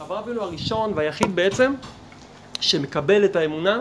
[0.00, 1.74] אברהם אבינו הראשון והיחיד בעצם,
[2.60, 3.80] שמקבל את האמונה,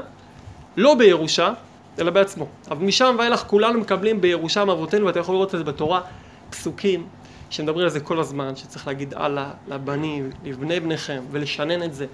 [0.78, 1.54] לא בירושה,
[2.00, 2.48] אלא בעצמו.
[2.72, 6.01] אבל משם ואילך כולנו מקבלים בירושה מאבותינו, ואתה יכול לראות את זה בתורה,
[6.50, 7.08] פסוקים
[7.50, 12.05] שמדברים על זה כל הזמן, שצריך להגיד הלאה לבנים, לבני בניכם, ולשנן את זה.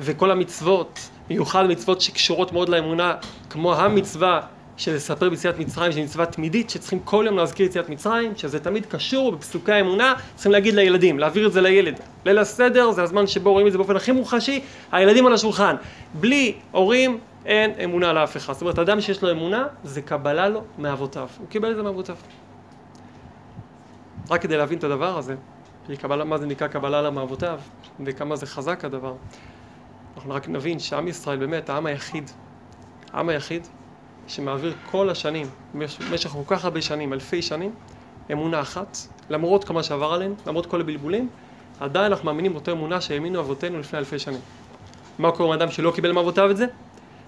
[0.00, 3.14] וכל המצוות, במיוחד מצוות שקשורות מאוד לאמונה,
[3.50, 4.40] כמו המצווה
[4.78, 8.86] של לספר ביציאת מצרים, שהיא מצווה תמידית, שצריכים כל יום להזכיר יציאת מצרים, שזה תמיד
[8.86, 12.00] קשור בפסוקי האמונה, צריכים להגיד לילדים, להעביר את זה לילד.
[12.24, 14.60] ליל הסדר זה הזמן שבו רואים את זה באופן הכי מוחשי,
[14.92, 15.76] הילדים על השולחן.
[16.14, 18.52] בלי הורים אין אמונה לאף אחד.
[18.52, 21.28] זאת אומרת, אדם שיש לו אמונה, זה קבלה לו מאבותיו.
[21.38, 22.16] הוא קיבל את זה מאבותיו.
[24.30, 25.34] רק כדי להבין את הדבר הזה,
[25.96, 27.60] קבלה, מה זה נקרא קבלה למאבותיו,
[28.04, 29.14] וכמה זה חזק הדבר.
[30.16, 32.30] אנחנו רק נבין שעם ישראל באמת, העם היחיד,
[33.12, 33.66] העם היחיד
[34.28, 37.70] שמעביר כל השנים, במשך כל כך הרבה שנים, אלפי שנים,
[38.32, 38.98] אמונה אחת,
[39.30, 41.28] למרות כמה שעבר עליהם, למרות כל הבלבולים,
[41.80, 44.40] עדיין אנחנו מאמינים באותה אמונה שהאמינו אבותינו לפני אלפי שנים.
[45.18, 46.66] מה קורה עם אדם שלא קיבל מאבותיו את זה?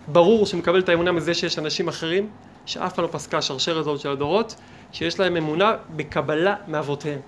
[0.08, 2.30] ברור שמקבל את האמונה מזה שיש אנשים אחרים,
[2.66, 4.54] שאף פעם לא פסקה השרשרת הזאת של הדורות,
[4.92, 7.20] שיש להם אמונה בקבלה מאבותיהם.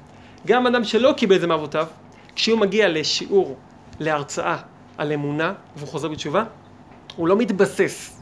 [0.46, 1.86] גם אדם שלא קיבל את זה מאבותיו,
[2.34, 3.56] כשהוא מגיע לשיעור,
[4.00, 4.56] להרצאה
[4.98, 6.44] על אמונה, והוא חוזר בתשובה,
[7.16, 8.21] הוא לא מתבסס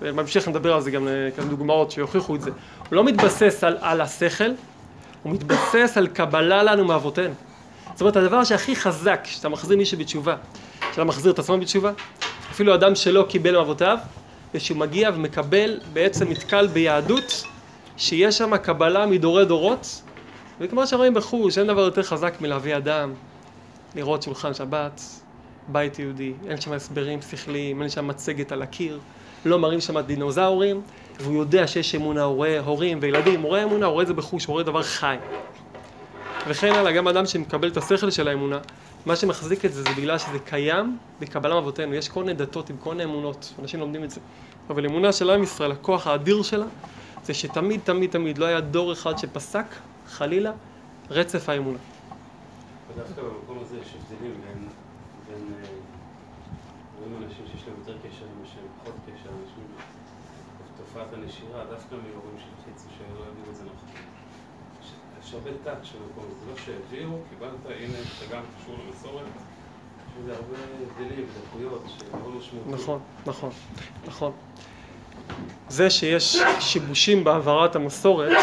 [0.00, 2.50] בהמשך נדבר על זה גם כאן דוגמאות שיוכיחו את זה.
[2.78, 4.50] הוא לא מתבסס על, על השכל,
[5.22, 7.34] הוא מתבסס על קבלה לנו מאבותינו.
[7.92, 10.36] זאת אומרת, הדבר שהכי חזק, שאתה מחזיר מישהו בתשובה,
[10.90, 11.92] שאתה מחזיר את עצמו בתשובה,
[12.50, 13.98] אפילו אדם שלא קיבל מאבותיו,
[14.52, 17.44] זה שהוא מגיע ומקבל, בעצם נתקל ביהדות,
[17.96, 20.02] שיש שם קבלה מדורי דורות,
[20.60, 23.12] וכמו שרואים בחוש, אין דבר יותר חזק מלהביא אדם,
[23.94, 25.00] לראות שולחן שבת,
[25.68, 29.00] בית יהודי, אין שם הסברים שכליים, אין שם מצגת על הקיר.
[29.46, 30.82] לא מראים שם דינוזאורים,
[31.20, 34.14] והוא יודע שיש אמונה, הוא רואה הורים וילדים, הוא רואה אמונה, הוא רואה את זה
[34.14, 35.16] בחוש, הוא רואה דבר חי.
[36.48, 38.58] וכן הלאה, גם אדם שמקבל את השכל של האמונה,
[39.06, 42.76] מה שמחזיק את זה זה בגלל שזה קיים בקבלה מאבותינו, יש כל מיני דתות עם
[42.76, 44.20] כל מיני אמונות, אנשים לומדים את זה.
[44.70, 46.66] אבל אמונה של עם ישראל, הכוח האדיר שלה,
[47.24, 49.66] זה שתמיד תמיד תמיד לא היה דור אחד שפסק,
[50.08, 50.52] חלילה,
[51.10, 51.78] רצף האמונה.
[52.94, 54.68] ודווקא במקום הזה יש הבדלים בין,
[57.12, 59.64] בין אנשים שיש להם יותר קשר עם השם, פחות קשר, אנשים
[60.76, 63.88] תופעת הנשירה, דווקא מהורים של חיצי שלא יודעים את זה נכון.
[65.22, 69.26] יש הרבה תת של מקום, זה לא שהביאו, קיבלת, הנה, אתה גם קשור למסורת.
[72.66, 73.50] נכון, נכון,
[74.06, 74.32] נכון.
[75.68, 78.36] זה שיש שיבושים בהעברת המסורת,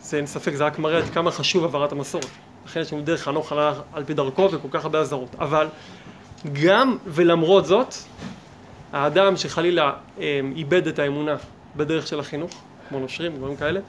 [0.00, 2.26] זה אין ספק, זה רק מראה עד כמה חשוב העברת המסורת.
[2.66, 3.52] לכן יש לנו דרך חנוך
[3.92, 5.34] על פי דרכו וכל כך הרבה אזהרות.
[5.34, 5.68] אבל
[6.52, 7.94] גם ולמרות זאת,
[8.92, 11.36] האדם שחלילה אה, איבד את האמונה
[11.76, 12.50] בדרך של החינוך,
[12.88, 13.80] כמו נושרים, דברים כאלה,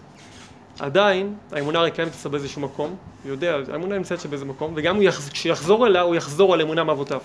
[0.79, 4.99] עדיין האמונה הרי קיימת אצלו באיזשהו מקום, הוא יודע, האמונה נמצאת שם באיזה מקום, וגם
[5.31, 7.19] כשיחזור אליה, הוא יחזור על אמונה מאבותיו.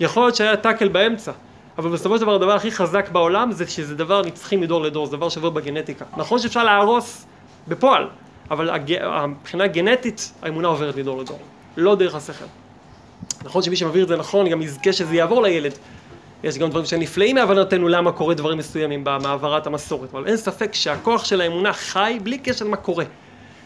[0.00, 1.32] יכול להיות שהיה טאקל באמצע,
[1.78, 5.16] אבל בסופו של דבר הדבר הכי חזק בעולם זה שזה דבר נצחי מדור לדור, זה
[5.16, 6.04] דבר שעובר בגנטיקה.
[6.16, 7.26] נכון שאפשר להרוס
[7.68, 8.08] בפועל,
[8.50, 8.70] אבל.
[9.26, 11.38] מבחינה גנטית האמונה עוברת מדור לדור,
[11.76, 12.44] לא דרך השכל.
[13.44, 15.72] נכון שמי שמעביר את זה נכון גם יזכה שזה יעבור לילד.
[16.44, 21.24] יש גם דברים שנפלאים מהבנתנו למה קורה דברים מסוימים במעברת המסורת, אבל אין ספק שהכוח
[21.24, 23.04] של האמונה חי בלי קשר למה קורה.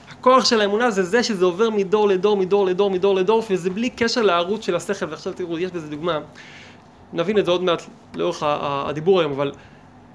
[0.08, 3.90] הכוח של האמונה זה זה שזה עובר מדור לדור, מדור לדור, מדור לדור, וזה בלי
[3.90, 6.18] קשר לערוץ של השכל, ועכשיו תראו, יש בזה דוגמה,
[7.12, 7.82] נבין את זה עוד מעט
[8.14, 9.52] לאורך הדיבור היום, אבל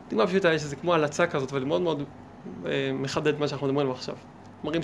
[0.09, 2.03] דוגמה פשוטה יש איזה כמו הלצה כזאת, אבל מאוד מאוד
[2.65, 4.15] אה, מחדד מה שאנחנו מדברים עליו עכשיו.
[4.63, 4.83] אומרים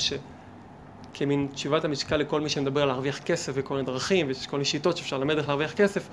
[1.14, 4.66] שכמין תשיבת המשקל לכל מי שמדבר על להרוויח כסף וכל מיני דרכים, ויש כל מיני
[4.66, 6.08] שיטות שאפשר ללמד איך להרוויח כסף,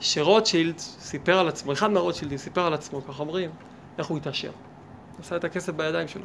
[0.00, 3.50] שרוטשילד סיפר על עצמו, אחד מהרוטשילדים סיפר על עצמו, ככה אומרים,
[3.98, 4.50] איך הוא התעשר.
[5.20, 6.24] עשה את הכסף בידיים שלו.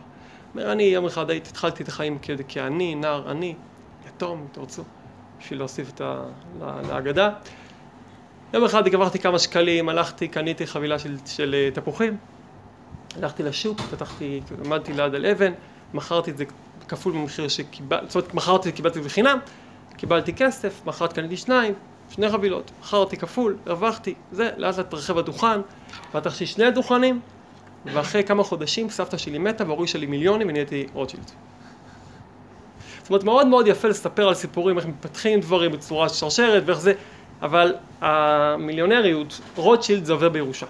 [0.53, 2.17] אומר, אני יום אחד הייתי, התחלתי את החיים
[2.47, 3.55] כעני, נער עני,
[4.07, 4.83] יתום, אם תרצו,
[5.39, 6.23] בשביל להוסיף את ה...
[6.61, 7.29] להגדה.
[8.53, 12.17] יום אחד עברתי כמה שקלים, הלכתי, קניתי חבילה של, של אה, תפוחים,
[13.15, 15.51] הלכתי לשוק, פתחתי, עמדתי ליד על אבן,
[15.93, 16.45] מכרתי את זה
[16.91, 19.39] כפול במחיר שקיבלתי, זאת אומרת, מכרתי את זה, קיבלתי את זה בחינם,
[19.97, 21.73] קיבלתי כסף, מחרת קניתי שניים,
[22.09, 25.61] שני חבילות, מכרתי כפול, הרווחתי, זה, לאט לאט התרחב הדוכן,
[26.11, 27.19] פתחתי שני דוכנים,
[27.85, 31.31] ואחרי כמה חודשים סבתא שלי מתה והורישה לי מיליונים ונהייתי רוטשילד.
[33.01, 36.93] זאת אומרת, מאוד מאוד יפה לספר על סיפורים, איך מתפתחים דברים בצורה שרשרת ואיך זה,
[37.41, 40.65] אבל המיליונריות, רוטשילד זה עובר בירושה.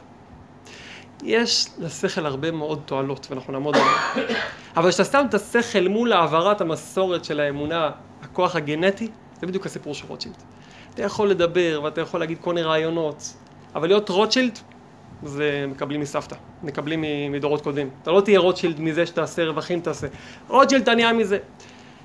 [1.23, 4.33] יש לשכל הרבה מאוד תועלות, ואנחנו נעמוד עליהן.
[4.77, 7.89] אבל כשאתה שם את השכל מול העברת המסורת של האמונה,
[8.21, 9.07] הכוח הגנטי,
[9.41, 10.35] זה בדיוק הסיפור של רוטשילד.
[10.93, 13.33] אתה יכול לדבר ואתה יכול להגיד כל מיני רעיונות,
[13.75, 14.59] אבל להיות רוטשילד
[15.23, 17.89] זה מקבלים מסבתא, מקבלים מדורות קודמים.
[18.03, 20.07] אתה לא תהיה רוטשילד מזה שתעשה רווחים תעשה.
[20.47, 21.37] רוטשילד נהיה מזה.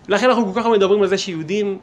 [0.09, 1.79] לכן אנחנו כל כך מדברים על זה שיהודים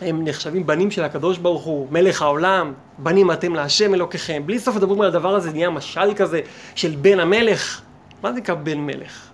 [0.00, 4.42] הם נחשבים בנים של הקדוש ברוך הוא, מלך העולם, בנים אתם להשם אלוקיכם.
[4.46, 6.40] בלי סוף מדברים על הדבר הזה, נהיה משל כזה
[6.74, 7.80] של בן המלך.
[8.22, 9.30] מה זה נקרא בן מלך?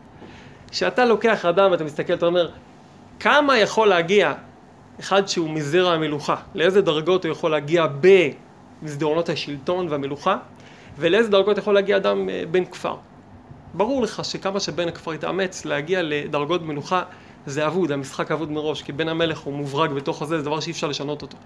[0.70, 2.50] כשאתה לוקח אדם ואתה מסתכל, אתה אומר,
[3.20, 4.32] כמה יכול להגיע
[5.00, 6.37] אחד שהוא מזרע המלוכה?
[6.55, 10.37] לאיזה דרגות הוא יכול להגיע במסדרונות השלטון והמלוכה?
[10.99, 12.96] ולאיזה דרגות יכול להגיע אדם אה, בן כפר?
[13.75, 17.02] ברור לך שכמה שבן הכפר יתאמץ להגיע לדרגות מלוכה
[17.46, 20.73] זה אבוד, המשחק אבוד מראש, כי בן המלך הוא מוברג בתוך הזה, זה דבר שאי
[20.73, 21.37] אפשר לשנות אותו.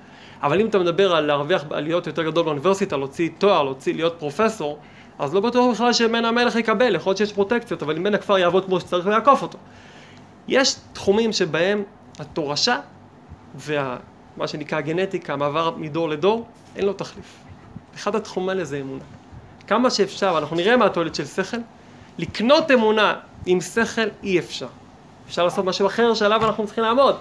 [0.43, 4.15] אבל אם אתה מדבר על להרוויח, על להיות יותר גדול באוניברסיטה, להוציא תואר, להוציא, להיות
[4.19, 4.79] פרופסור,
[5.19, 8.39] אז לא בטוח בכלל שבן המלך יקבל, יכול להיות שיש פרוטקציות, אבל אם בן הכפר
[8.39, 9.59] יעבוד כמו שצריך, הוא יעקוף אותו.
[10.49, 11.83] יש תחומים שבהם
[12.19, 12.81] התורשה
[13.55, 16.47] ומה שנקרא גנטיקה, המעבר מדור לדור,
[16.77, 17.37] אין לו תחליף.
[17.95, 19.05] אחד התחומים האלה זה אמונה.
[19.67, 21.57] כמה שאפשר, אנחנו נראה מה התועלת של שכל,
[22.19, 23.15] לקנות אמונה
[23.47, 24.69] עם שכל אי אפשר.
[25.29, 27.17] אפשר לעשות משהו אחר שעליו אנחנו צריכים לעמוד.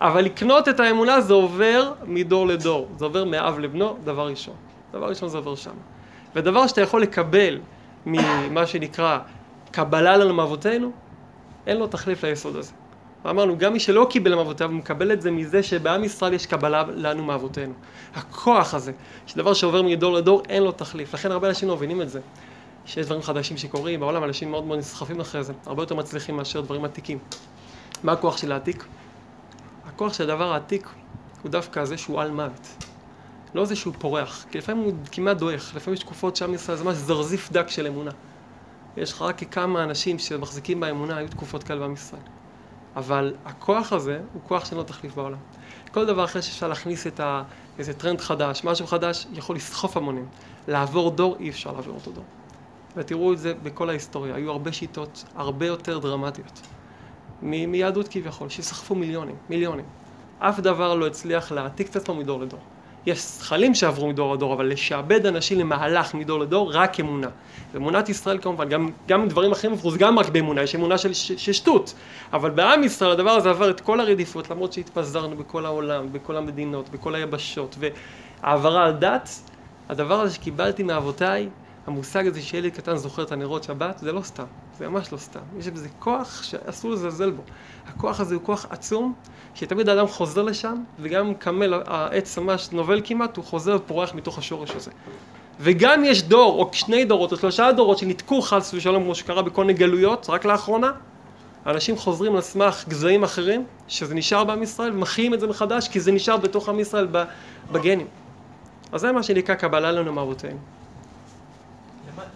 [0.00, 4.54] אבל לקנות את האמונה זה עובר מדור לדור, זה עובר מאב לבנו, דבר ראשון.
[4.92, 5.70] דבר ראשון זה עובר שם.
[6.34, 7.58] ודבר שאתה יכול לקבל
[8.06, 9.18] ממה שנקרא
[9.70, 10.92] קבלה לנו מאבותינו,
[11.66, 12.72] אין לו תחליף ליסוד הזה.
[13.24, 16.84] ואמרנו, גם מי שלא קיבל מאבותיו, הוא מקבל את זה מזה שבעם ישראל יש קבלה
[16.94, 17.72] לנו מאבותינו.
[18.14, 18.92] הכוח הזה,
[19.26, 21.14] שדבר שעובר מדור לדור, אין לו תחליף.
[21.14, 22.20] לכן הרבה אנשים לא מבינים את זה.
[22.86, 26.60] שיש דברים חדשים שקורים, בעולם אנשים מאוד מאוד נסחפים אחרי זה, הרבה יותר מצליחים מאשר
[26.60, 27.18] דברים עתיקים.
[28.02, 28.84] מה הכוח של העתיק?
[29.86, 30.88] הכוח של הדבר העתיק
[31.42, 32.68] הוא דווקא זה שהוא על מוות.
[33.54, 36.84] לא זה שהוא פורח, כי לפעמים הוא כמעט דועך, לפעמים יש תקופות שעם ישראל זה
[36.84, 38.10] ממש זרזיף דק של אמונה.
[38.96, 42.22] יש לך רק כמה אנשים שמחזיקים באמונה, היו תקופות כאלה בעם ישראל.
[42.96, 45.38] אבל הכוח הזה הוא כוח שאין לו תחליף בעולם.
[45.92, 47.42] כל דבר אחר שאפשר להכניס את ה...
[47.78, 50.26] איזה טרנד חדש, משהו חדש, יכול לסחוף המונים.
[50.68, 52.24] לעבור דור, אי אפשר לעבור אותו דור.
[52.96, 56.60] ותראו את זה בכל ההיסטוריה, היו הרבה שיטות הרבה יותר דרמטיות
[57.42, 59.84] מ- מיהדות כביכול, שסחפו מיליונים, מיליונים.
[60.38, 62.60] אף דבר לא הצליח להעתיק את עצמו מדור לדור.
[63.06, 67.28] יש זכלים שעברו מדור לדור, אבל לשעבד אנשים למהלך מדור לדור, רק אמונה.
[67.72, 71.12] ואמונת ישראל כמובן, גם, גם דברים אחרים עברו, זה גם רק באמונה, יש אמונה של
[71.52, 71.94] שטות.
[72.32, 76.88] אבל בעם ישראל הדבר הזה עבר את כל הרדיפות, למרות שהתפזרנו בכל העולם, בכל המדינות,
[76.88, 79.28] בכל היבשות, והעברה על דת,
[79.88, 81.48] הדבר הזה שקיבלתי מאבותיי,
[81.86, 84.44] המושג הזה שילד קטן זוכר את הנרות שבת, זה לא סתם,
[84.78, 85.40] זה ממש לא סתם.
[85.58, 87.42] יש בזה כוח שאסור לזלזל בו.
[87.86, 89.14] הכוח הזה הוא כוח עצום,
[89.54, 94.38] שתמיד האדם חוזר לשם, וגם אם קמל העץ ממש נובל כמעט, הוא חוזר ופורח מתוך
[94.38, 94.90] השורש הזה.
[95.60, 99.64] וגם יש דור, או שני דורות, או שלושה דורות שנתקעו חס ושלום, כמו שקרה בכל
[99.64, 100.92] מיני גלויות, רק לאחרונה,
[101.66, 106.00] אנשים חוזרים על סמך גזעים אחרים, שזה נשאר בעם ישראל, ומחיים את זה מחדש, כי
[106.00, 107.08] זה נשאר בתוך עם ישראל
[107.72, 108.06] בגנים.
[108.92, 110.58] אז זה מה שנקרא קבלה לנו מאבותינו.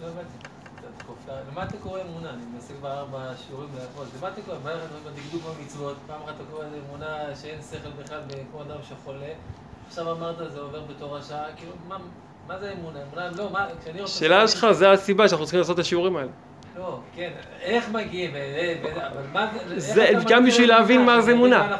[0.01, 0.07] לא
[1.51, 2.29] למה אתה קורא אמונה?
[2.29, 4.07] אני מנסה כבר ארבע שיעורים לעבוד.
[4.19, 4.57] למה אתה קורא?
[5.05, 8.19] בדקדוק במצוות, פעם אחת אתה קורא אמונה שאין שכל בכלל
[8.51, 9.27] כמו אדם שחולה.
[9.87, 11.71] עכשיו אמרת זה עובר בתור השעה, כאילו,
[12.47, 12.99] מה זה אמונה?
[13.03, 14.13] אמונה, לא, מה, כשאני רוצה...
[14.13, 16.29] שאלה שלך, זה הסיבה שאנחנו צריכים לעשות את השיעורים האלה.
[16.77, 17.31] לא, כן,
[17.61, 18.31] איך מגיעים,
[18.95, 20.13] אבל מה זה...
[20.29, 21.77] גם בשביל להבין מה זה אמונה.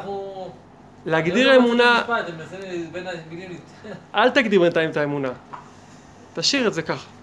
[1.06, 2.02] להגדיר אמונה...
[4.14, 5.30] אל תגדיר בינתיים את האמונה.
[6.34, 7.21] תשאיר את זה ככה.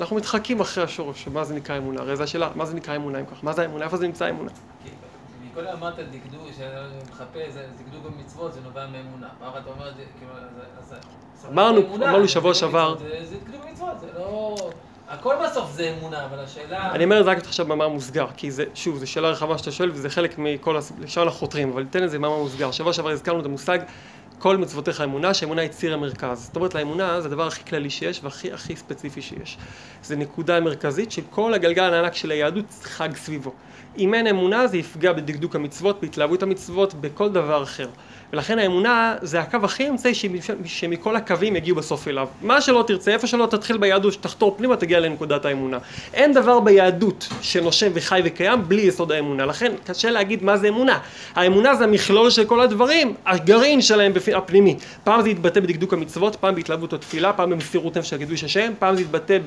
[0.00, 3.20] אנחנו מתחקים אחרי השורש, מה זה נקרא אמונה, הרי זו השאלה, מה זה נקרא אמונה
[3.20, 4.50] אם כך, מה זה האמונה, איפה זה נמצא האמונה?
[5.54, 6.70] קודם אמרת דקדוק, שאני
[7.10, 9.28] מחפש, דקדוק במצוות, זה נובע מאמונה.
[9.40, 10.32] מה אתה אומר, כאילו,
[10.78, 10.94] אז...
[11.52, 12.96] אמרנו, אמרנו שבוע שעבר...
[12.98, 14.56] זה דקדוק במצוות, זה לא...
[15.08, 16.92] הכל בסוף זה אמונה, אבל השאלה...
[16.92, 19.72] אני אומר את זה רק עכשיו במאמר מוסגר, כי זה, שוב, זו שאלה רחבה שאתה
[19.72, 22.70] שואל, וזה חלק מכל, לשם אנחנו חותרים, אבל תן את זה במאמר מוסגר.
[22.70, 23.78] שבוע שעבר הזכרנו את המושג
[24.40, 26.44] כל מצוותיך אמונה, שהאמונה היא ציר המרכז.
[26.44, 29.58] זאת אומרת, לאמונה זה הדבר הכי כללי שיש והכי הכי ספציפי שיש.
[30.02, 33.52] זה נקודה מרכזית שכל הגלגל הענק של היהדות חג סביבו.
[33.98, 37.88] אם אין אמונה זה יפגע בדקדוק המצוות, בהתלהבות המצוות, בכל דבר אחר.
[38.32, 40.12] ולכן האמונה זה הקו הכי אמצעי
[40.64, 42.28] שמכל הקווים יגיעו בסוף אליו.
[42.42, 45.78] מה שלא תרצה, איפה שלא תתחיל ביהדות, שתחתור פנימה, תגיע לנקודת האמונה.
[46.14, 49.46] אין דבר ביהדות שנושם וחי וקיים בלי יסוד האמונה.
[49.46, 50.98] לכן קשה להגיד מה זה אמונה.
[51.34, 54.76] האמונה זה המכלול של כל הדברים, הגרעין שלהם הפנימי.
[55.04, 58.96] פעם זה יתבטא בדקדוק המצוות, פעם בהתלהבות התפילה, פעם במסירות נפש של קידוש השם, פעם
[58.96, 59.38] זה יתבטא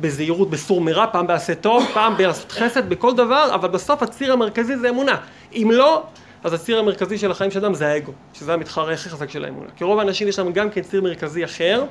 [0.00, 4.76] בזהירות בסור מרע, פעם בעשה טוב, פעם בעשות חסד, בכל דבר, אבל בסוף הציר המרכזי
[4.76, 5.16] זה אמונה.
[5.52, 6.02] אם לא,
[6.44, 9.68] אז הציר המרכזי של החיים של אדם זה האגו, שזה המתחרה הכי חזק של האמונה.
[9.76, 11.84] כי רוב האנשים יש להם גם כן ציר מרכזי אחר,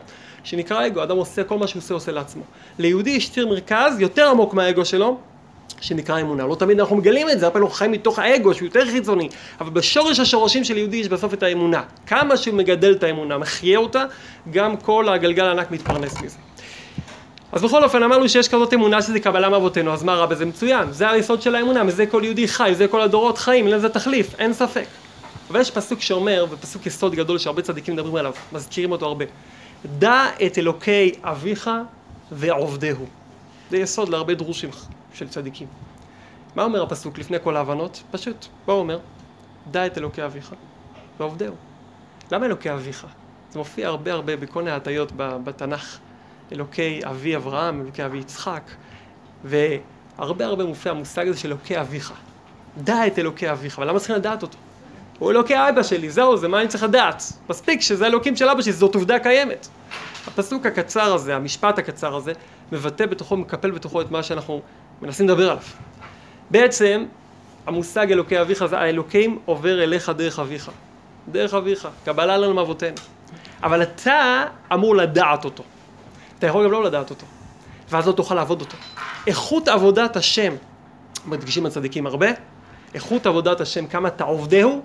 [0.43, 2.43] שנקרא אגו, אדם עושה כל מה שהוא עושה, עושה לעצמו.
[2.79, 5.17] ליהודי יש ציר מרכז יותר עמוק מהאגו שלו,
[5.81, 6.48] שנקרא אמונה.
[6.48, 9.29] לא תמיד אנחנו מגלים את זה, הרבה פעמים אנחנו חיים מתוך האגו שהוא יותר חיצוני,
[9.62, 11.83] אבל בשורש השורשים של יהודי יש בסוף את האמונה.
[12.07, 14.05] כמה שהוא מגדל את האמונה, מחיה אותה,
[14.51, 16.38] גם כל הגלגל הענק מתפרנס מזה.
[17.53, 20.91] אז בכל אופן אמרנו שיש כזאת אמונה שזה קבלה מאבותינו, אז מה רע בזה מצוין,
[20.91, 24.53] זה היסוד של האמונה, מזה כל יהודי חי, זה כל הדורות חיים, לזה תחליף, אין
[24.53, 24.86] ספק.
[25.50, 29.25] אבל יש פסוק שאומר, ופסוק יסוד גדול שהרבה צדיקים מדברים עליו, מזכירים אותו הרבה.
[30.00, 31.69] דע את אלוקי אביך
[32.31, 33.05] ועובדהו.
[33.72, 34.69] זה יסוד להרבה דרושים
[35.13, 35.67] של צדיקים.
[36.55, 38.03] מה אומר הפסוק לפני כל ההבנות?
[38.12, 39.00] פשוט, מה הוא אומר?
[39.72, 40.53] דע את אלוקי אביך
[41.19, 41.55] ועובדהו.
[42.31, 43.07] למה אלוקי אביך?
[43.51, 46.00] זה מופיע הרבה הרבה בכל מיני הטיות בתנ"ך.
[46.52, 48.62] אלוקי אבי אברהם, אלוקי אבי יצחק,
[49.44, 52.14] והרבה הרבה מופיע המושג הזה של אלוקי אביך.
[52.78, 54.58] דע את אלוקי אביך, אבל למה צריכים לדעת אותו?
[55.20, 57.24] הוא אלוקי אבא שלי, זהו, זה מה אני צריך לדעת.
[57.50, 59.68] מספיק שזה אלוקים של אבא שלי, זאת עובדה קיימת.
[60.28, 62.32] הפסוק הקצר הזה, המשפט הקצר הזה,
[62.72, 64.62] מבטא בתוכו, מקפל בתוכו את מה שאנחנו
[65.02, 65.64] מנסים לדבר עליו.
[66.52, 67.06] בעצם,
[67.68, 70.72] המושג אלוקי אביך זה האלוקים עובר אליך דרך אביך.
[71.32, 72.98] דרך אביך, קבלה לנו מאבותינו.
[73.64, 75.64] אבל אתה אמור לדעת אותו.
[76.44, 77.26] אתה יכול גם לא לדעת אותו,
[77.90, 78.78] ואז לא תוכל לעבוד אותו.
[79.28, 80.54] איכות עבודת השם,
[81.26, 82.28] מדגישים הצדיקים הרבה,
[82.94, 84.82] איכות עבודת השם, כמה אתה עובדהו,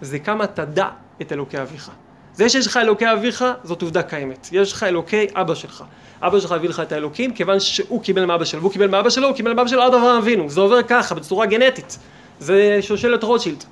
[0.00, 0.88] זה כמה תדע
[1.22, 1.90] את אלוקי אביך.
[2.34, 4.48] זה שיש לך אלוקי אביך, זאת עובדה קיימת.
[4.52, 5.84] יש לך אלוקי אבא שלך.
[6.22, 9.26] אבא שלך הביא לך את האלוקים, כיוון שהוא קיבל מאבא שלו, והוא קיבל מאבא שלו,
[9.26, 10.50] הוא קיבל מאבא שלו עד אברהם אבינו.
[10.50, 11.98] זה עובר ככה, בצורה גנטית.
[12.40, 13.64] זה שושלת רוטשילד.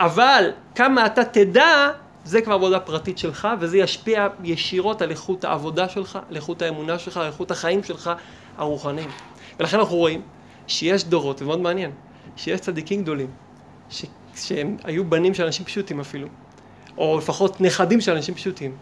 [0.00, 1.90] אבל כמה אתה תדע,
[2.30, 6.98] זה כבר עבודה פרטית שלך, וזה ישפיע ישירות על איכות העבודה שלך, על איכות האמונה
[6.98, 8.10] שלך, על איכות החיים שלך
[8.56, 9.10] הרוחניים.
[9.60, 10.22] ולכן אנחנו רואים
[10.66, 11.90] שיש דורות, זה מאוד מעניין,
[12.36, 13.30] שיש צדיקים גדולים,
[13.90, 14.04] ש...
[14.36, 16.28] שהם היו בנים של אנשים פשוטים אפילו,
[16.98, 18.76] או לפחות נכדים של אנשים פשוטים,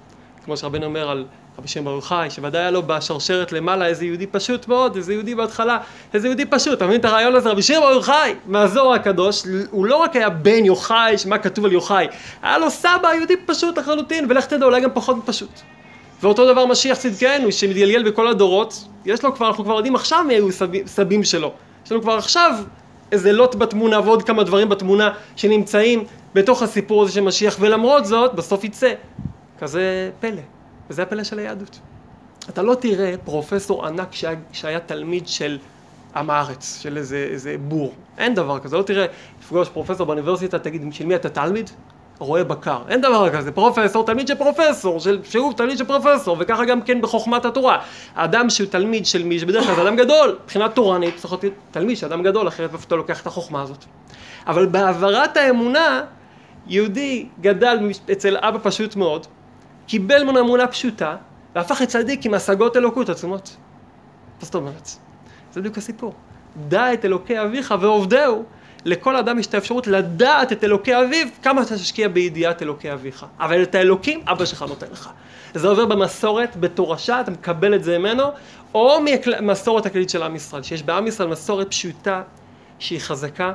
[0.45, 1.27] כמו שרבנו אומר על
[1.59, 5.35] רבי שם ברוך חי, שוודאי היה לו בשרשרת למעלה איזה יהודי פשוט מאוד, איזה יהודי
[5.35, 5.79] בהתחלה,
[6.15, 7.51] איזה יהודי פשוט, אתה מבין את הרעיון הזה?
[7.51, 11.73] רבי שם ברוך חי, מהזוהר הקדוש, הוא לא רק היה בן יוחאי, מה כתוב על
[11.73, 12.07] יוחאי,
[12.43, 15.61] היה לו סבא יהודי פשוט לחלוטין, ולך תדע, אולי גם פחות מפשוט.
[16.23, 20.35] ואותו דבר משיח צדקנו, שמתגלגל בכל הדורות, יש לו כבר, אנחנו כבר יודעים עכשיו מי
[20.35, 21.53] היו סבים, סבים שלו.
[21.87, 22.53] יש לנו כבר עכשיו
[23.13, 28.35] איזה לוט בתמונה ועוד כמה דברים בתמונה שנמצאים בתוך הסיפור הזה של משיח, ולמרות זאת,
[28.35, 28.93] בסוף יצא.
[29.59, 30.58] כזה פלא.
[30.91, 31.79] וזה הפלא של היהדות.
[32.49, 35.59] אתה לא תראה פרופסור ענק שהיה, שהיה תלמיד של
[36.17, 37.93] עם הארץ, של איזה, איזה בור.
[38.19, 38.77] אין דבר כזה.
[38.77, 39.07] לא תראה,
[39.41, 41.71] תפגוש פרופסור באוניברסיטה, תגיד, של מי אתה תלמיד?
[42.19, 42.79] רואה בקר.
[42.89, 43.53] אין דבר כזה.
[43.53, 47.79] פרופסור, תלמיד של פרופסור, של, שהוא תלמיד של פרופסור, וככה גם כן בחוכמת התורה.
[48.15, 51.97] האדם שהוא תלמיד של מי שבדרך כלל זה אדם גדול, מבחינה תורנית, צריך להיות תלמיד
[51.97, 53.85] של אדם גדול, אחרת איפה אתה לוקח את החוכמה הזאת.
[54.47, 56.03] אבל בהעברת האמונה,
[56.67, 57.79] יהודי גדל
[58.13, 59.27] אצל אבא פשוט מאוד,
[59.89, 61.17] קיבל ממנו אמונה פשוטה,
[61.55, 63.57] והפך לצדיק עם השגות אלוקות עצומות.
[64.39, 64.89] מה זאת אומרת?
[65.53, 66.15] זה בדיוק הסיפור.
[66.69, 68.45] דע את אלוקי אביך ועובדהו.
[68.85, 73.27] לכל אדם יש את האפשרות לדעת את אלוקי אביו, כמה אתה תשקיע בידיעת אלוקי אביך.
[73.41, 75.11] אבל את האלוקים, אבא שלך נותן לך.
[75.55, 78.25] זה עובר במסורת, בתורשה, אתה מקבל את זה ממנו,
[78.75, 78.99] או
[79.41, 82.23] ממסורת הכללית של עם ישראל, שיש בעם ישראל מסורת פשוטה,
[82.79, 83.53] שהיא חזקה,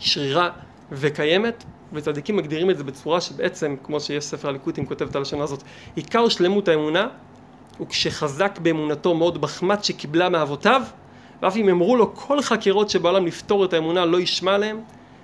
[0.00, 0.50] שרירה
[0.92, 5.62] וקיימת, וצדיקים מגדירים את זה בצורה שבעצם, כמו שיש ספר הליקוטים כותב את הלשון הזאת,
[5.96, 7.08] עיקר שלמות האמונה
[7.78, 10.82] הוא כשחזק באמונתו מאוד בחמת שקיבלה מאבותיו,
[11.42, 14.80] ואף אם אמרו לו כל חקירות שבעולם לפתור את האמונה לא ישמע להם,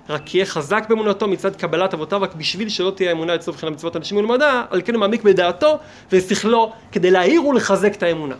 [0.09, 3.95] רק יהיה חזק באמונתו מצד קבלת אבותיו, רק בשביל שלא תהיה האמונה אצלו מבחינת מצוות
[3.95, 5.77] אנשים ולמדע, על כן הוא מעמיק בדעתו
[6.11, 8.35] ושכלו כדי להעיר ולחזק את האמונה.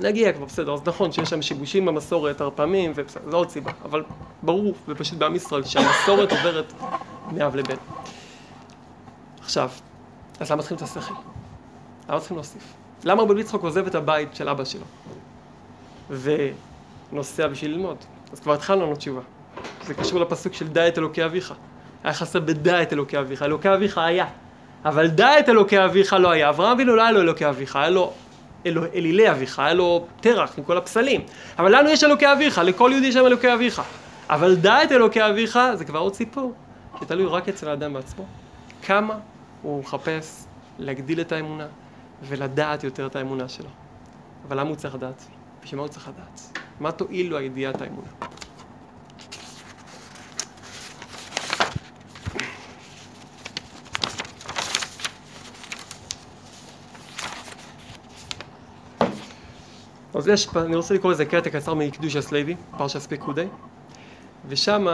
[0.00, 4.04] נגיע כבר, בסדר, אז נכון שיש שם שיבושים במסורת, ערפמים, ובסדר, זו עוד סיבה, אבל
[4.42, 6.72] ברור, ופשוט בעם ישראל, שהמסורת עוברת
[7.32, 7.76] מאב לבן.
[9.40, 9.70] עכשיו,
[10.40, 11.14] אז למה צריכים את השכל?
[12.08, 12.74] למה צריכים להוסיף?
[13.04, 14.84] למה רבי יצחק עוזב את הבית של אבא שלו?
[17.12, 17.96] ונוסע בשביל ללמוד?
[18.32, 19.20] אז כבר התחלנו לנו תשובה.
[19.86, 21.54] זה קשור לפסוק של דע את אלוקי אביך.
[22.04, 24.26] היה חסר בדע את אלוקי אביך, אלוקי אביך היה.
[24.84, 26.48] אבל דע את אלוקי אביך לא היה.
[26.48, 28.12] אברהם אבינו לא היה לו אלוקי אביך, היה לו
[28.66, 31.20] אלו, אלילי אביך, היה לו תרח עם כל הפסלים.
[31.58, 33.82] אבל לנו יש אלוקי אביך, לכל יהודי יש שם אלוקי אביך.
[34.30, 36.52] אבל דע את אלוקי אביך, זה כבר עוד סיפור,
[37.00, 38.24] שתלוי רק אצל האדם בעצמו.
[38.82, 39.18] כמה
[39.62, 40.44] הוא מחפש
[40.78, 41.66] להגדיל את האמונה
[42.22, 43.68] ולדעת יותר את האמונה שלו.
[44.48, 45.24] אבל למה הוא צריך לדעת?
[45.62, 46.58] בשביל מה הוא צריך לדעת?
[46.80, 48.08] מה תועיל לו הידיעת האמונה?
[60.16, 63.46] אז יש, אני רוצה לקרוא לזה קטע קצר מקדוש הסלוי, פרשת פקודי,
[64.48, 64.86] ושם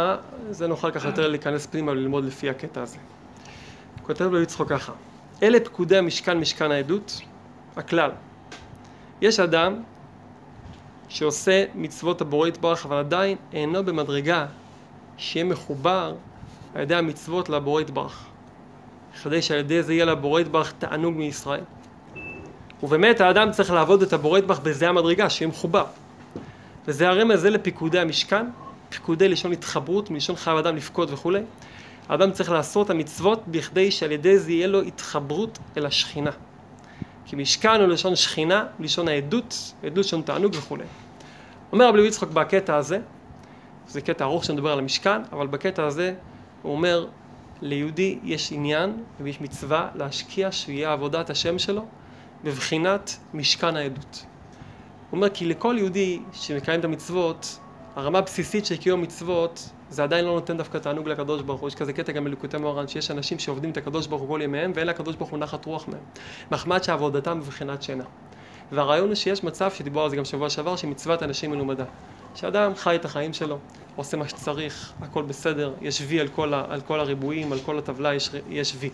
[0.51, 2.97] זה נוכל ככה יותר להיכנס פנימה וללמוד לפי הקטע הזה.
[4.03, 4.93] כותב לו יצחוק ככה,
[5.43, 7.21] אלה פקודי המשכן, משכן העדות,
[7.77, 8.11] הכלל.
[9.21, 9.83] יש אדם
[11.09, 14.47] שעושה מצוות הבורא יתברך, אבל עדיין אינו במדרגה
[15.17, 16.15] שיהיה מחובר
[16.75, 18.25] על ידי המצוות לבורא יתברך.
[19.23, 21.65] כדי שעל ידי זה יהיה לבורא יתברך תענוג מישראל.
[22.83, 25.85] ובאמת האדם צריך לעבוד את הבורא יתברך בזה המדרגה, שיהיה מחובר.
[26.87, 28.47] וזה הרמז זה לפיקודי המשכן,
[28.89, 31.41] פיקודי לשון התחברות, מלשון חייב אדם לפקוד וכולי.
[32.09, 36.31] האדם צריך לעשות המצוות בכדי שעל ידי זה יהיה לו התחברות אל השכינה.
[37.25, 40.85] כי משכן הוא לשון שכינה, לשון העדות, עדות לשון תענוג וכולי.
[41.73, 42.99] אומר רבי יצחק בקטע הזה,
[43.89, 46.15] זה קטע ארוך שמדבר על המשכן, אבל בקטע הזה
[46.63, 47.07] הוא אומר,
[47.63, 51.87] ליהודי יש עניין ויש מצווה להשקיע שיהיה עבודת השם שלו
[52.45, 54.27] בבחינת משכן העדות.
[55.11, 57.59] הוא אומר כי לכל יהודי שמקיים את המצוות,
[57.97, 61.69] הרמה הבסיסית של קיום מצוות זה עדיין לא נותן דווקא תענוג לקדוש ברוך הוא.
[61.69, 64.73] יש כזה קטע גם בליקוטי מוהר"ן, שיש אנשים שעובדים את הקדוש ברוך הוא כל ימיהם,
[64.75, 66.01] ואין לקדוש ברוך הוא נחת רוח מהם.
[66.51, 68.05] מחמד שעבודתם בבחינת שינה.
[68.73, 71.85] והרעיון הוא שיש מצב, שדיברו על זה גם שבוע שעבר, שמצוות אנשים מלומדה.
[72.35, 73.59] שאדם חי את החיים שלו,
[73.97, 77.79] עושה מה שצריך, הכל בסדר, יש וי על כל, ה, על כל הריבועים, על כל
[77.79, 78.91] הטבלה יש, יש וי.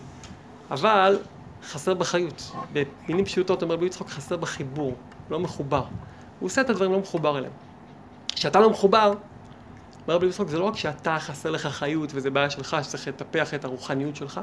[0.71, 1.17] אבל
[1.63, 2.51] חסר בחיות.
[2.73, 4.93] במילים פשוטות אומר רבי יצחק, חסר בחיבור,
[5.29, 5.83] לא מחובר.
[6.39, 7.53] הוא עושה את הדברים לא מחובר אליהם.
[8.27, 9.13] כשאתה לא מחובר,
[10.03, 13.53] אומר רבי יצחק, זה לא רק שאתה חסר לך חיות וזה בעיה שלך, שצריך לטפח
[13.53, 14.41] את הרוחניות שלך,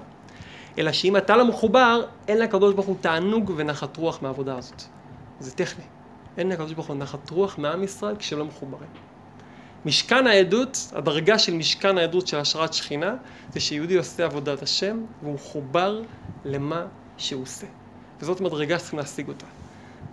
[0.78, 4.82] אלא שאם אתה לא מחובר, אין לקדוש ברוך הוא תענוג ונחת רוח מהעבודה הזאת.
[5.40, 5.84] זה טכני.
[6.38, 8.88] אין לקדוש ברוך הוא נחת רוח מעם ישראל כשלא מחוברים.
[9.84, 13.14] משכן העדות, הדרגה של משכן העדות של השראת שכינה,
[13.52, 16.02] זה שיהודי עושה עבודת השם והוא מחובר
[16.44, 16.86] למה
[17.18, 17.66] שהוא עושה.
[18.20, 19.46] וזאת מדרגה שצריכים להשיג אותה.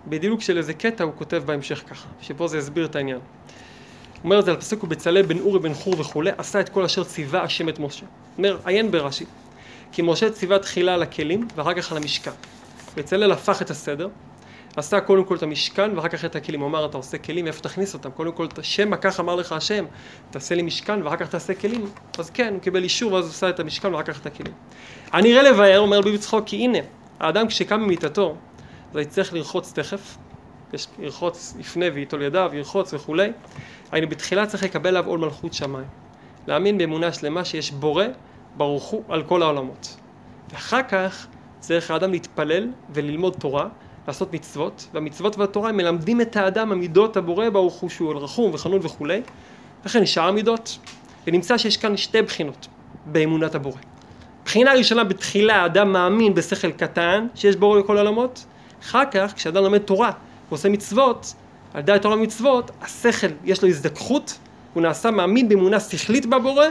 [0.08, 3.18] בדילוג של איזה קטע הוא כותב בהמשך ככה, שפה זה יסביר את העניין.
[3.18, 6.84] הוא אומר את זה על פסוק ובצלאל בן אורי בן חור וכולי, עשה את כל
[6.84, 8.06] אשר ציווה השם את משה.
[8.38, 9.24] אומר, עיין ברש"י,
[9.92, 12.30] כי משה ציווה תחילה על הכלים ואחר כך על המשכן.
[12.96, 14.08] בצלאל הפך את הסדר,
[14.76, 16.60] עשה קודם כל את המשכן ואחר כך את הכלים.
[16.60, 18.10] הוא אמר, אתה עושה כלים, איפה תכניס אותם?
[18.10, 19.84] קודם כל, שמא כך אמר לך השם,
[20.30, 21.86] תעשה לי משכן ואחר כך תעשה כלים.
[22.18, 24.54] אז כן, הוא קיבל אישור ואז עשה את המשכן ואחר כך את הכלים.
[25.12, 26.78] הנראה לבאר, אומר רבי בצחוק, כי הנה,
[27.20, 28.36] האדם כשקם ממיטתו,
[28.94, 30.16] אז יצטרך לרחוץ תכף,
[30.98, 33.32] ירחוץ, יפנה וייטול ידיו, ירחוץ וכולי.
[33.92, 35.86] היינו בתחילה צריך לקבל עליו עול מלכות שמיים.
[36.46, 38.04] להאמין באמונה שלמה שיש בורא
[38.56, 39.96] ברוך הוא על כל העולמות.
[40.52, 41.26] ואחר כך
[41.60, 43.68] צריך האדם להתפלל וללמוד תורה,
[44.06, 48.80] לעשות מצוות, והמצוות והתורה הם מלמדים את האדם המידות הבורא ברוך הוא שהוא רחום וחנון
[48.82, 49.22] וכולי,
[49.84, 50.78] וכן נשאר המידות.
[51.26, 52.66] ונמצא שיש כאן שתי בחינות
[53.06, 53.78] באמונת הבורא.
[54.44, 58.44] בחינה ראשונה בתחילה האדם מאמין בשכל קטן שיש בורא לכל העולמות,
[58.82, 60.10] אחר כך כשאדם לומד תורה
[60.48, 61.34] ועושה מצוות,
[61.74, 64.38] על ידי התורה ומצוות, השכל יש לו הזדככות,
[64.74, 66.66] הוא נעשה מאמין באמונה שכלית בבורא,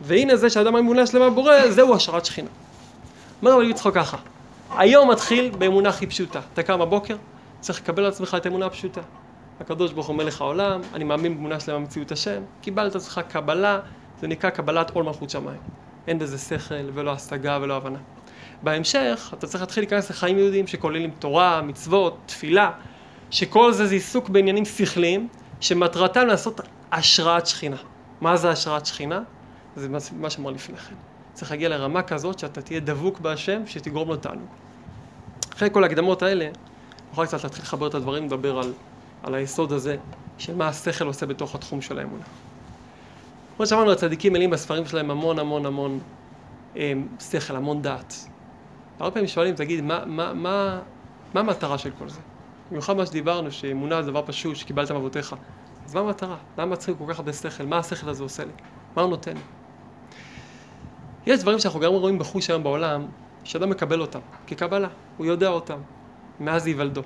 [0.00, 2.48] והנה זה שאדם האמונה שלמה בבורא, זהו השערת שכינה.
[3.42, 4.16] אומר רבי יצחק ככה,
[4.76, 6.40] היום מתחיל באמונה הכי פשוטה.
[6.52, 7.16] אתה קם בבוקר,
[7.60, 9.00] צריך לקבל על עצמך את האמונה הפשוטה.
[9.60, 13.80] הקדוש ברוך הוא מלך העולם, אני מאמין באמונה שלמה במציאות השם, קיבלת עצמך קבלה,
[14.20, 15.60] זה נקרא קבלת עול מלכות שמיים.
[16.06, 17.98] אין בזה שכל ולא השגה ולא הבנה.
[18.62, 22.70] בהמשך, אתה צריך להתחיל להיכנס לחיים יהודיים שכוללים תורה, מצוות, תפילה,
[23.30, 25.28] שכל זה זה עיסוק בעניינים שכליים,
[25.60, 26.60] שמטרתם לעשות
[26.92, 27.76] השראת שכינה.
[28.20, 29.20] מה זה השראת שכינה?
[29.76, 30.94] זה מה שאמר לפני כן.
[31.32, 34.48] צריך להגיע לרמה כזאת שאתה תהיה דבוק בהשם, שתגרום לו תענוג.
[35.52, 36.48] אחרי כל ההקדמות האלה,
[37.10, 38.72] נוכל קצת להתחיל לחבר את הדברים, לדבר על,
[39.22, 39.96] על היסוד הזה,
[40.38, 42.24] של מה השכל עושה בתוך התחום של האמונה.
[43.56, 45.98] כמו שאמרנו, הצדיקים מלאים בספרים שלהם המון המון המון
[46.76, 48.14] אה, שכל, המון דעת.
[48.98, 50.80] הרבה פעמים שואלים, תגיד, מה, מה, מה,
[51.34, 52.20] מה המטרה של כל זה?
[52.70, 55.36] במיוחד מה שדיברנו, שאמונה זה דבר פשוט, שקיבלת מאבותיך.
[55.86, 56.36] אז מה המטרה?
[56.58, 57.66] למה צריך כל כך הרבה שכל?
[57.66, 58.52] מה השכל הזה עושה לי?
[58.96, 59.42] מה הוא נותן לי?
[61.26, 63.06] יש דברים שאנחנו גם רואים בחוש היום בעולם,
[63.44, 65.78] שאדם מקבל אותם, כקבלה, הוא יודע אותם,
[66.40, 67.02] מאז היוולדו.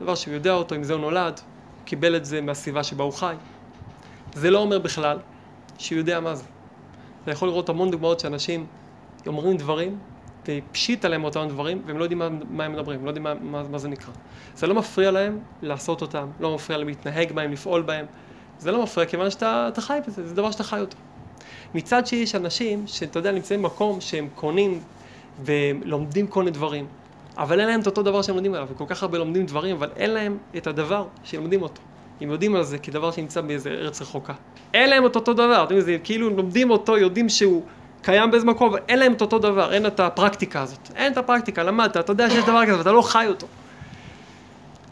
[0.00, 1.40] דבר שהוא יודע אותו, עם זה הוא נולד,
[1.84, 3.34] קיבל את זה מהסביבה שבה הוא חי.
[4.34, 5.18] זה לא אומר בכלל
[5.78, 6.44] שהוא יודע מה זה.
[7.22, 8.66] אתה יכול לראות המון דוגמאות שאנשים
[9.26, 9.98] אומרים דברים,
[10.48, 13.62] ופשיט עליהם אותם דברים, והם לא יודעים מה, מה הם מדברים, לא יודעים מה, מה,
[13.62, 14.12] מה זה נקרא.
[14.54, 18.06] זה לא מפריע להם לעשות אותם, לא מפריע להם להתנהג בהם, לפעול בהם.
[18.58, 20.96] זה לא מפריע כיוון שאתה חי בזה, זה דבר שאתה חי אותו.
[21.74, 24.80] מצד שני יש אנשים שאתה יודע נמצאים במקום שהם קונים
[25.44, 26.86] ולומדים כל מיני דברים,
[27.36, 29.90] אבל אין להם את אותו דבר שהם לומדים עליו, וכל כך הרבה לומדים דברים, אבל
[29.96, 31.82] אין להם את הדבר שהם לומדים אותו.
[32.20, 34.32] הם יודעים על זה כדבר שנמצא באיזה ארץ רחוקה.
[34.74, 37.62] אין להם את אותו דבר, אתם יודעים, כאילו לומדים אותו, יודעים שהוא
[38.02, 40.90] קיים באיזה מקום, אבל אין להם את אותו דבר, אין את הפרקטיקה הזאת.
[40.96, 43.46] אין את הפרקטיקה, למדת, אתה יודע שיש דבר כזה, ואתה לא חי אותו.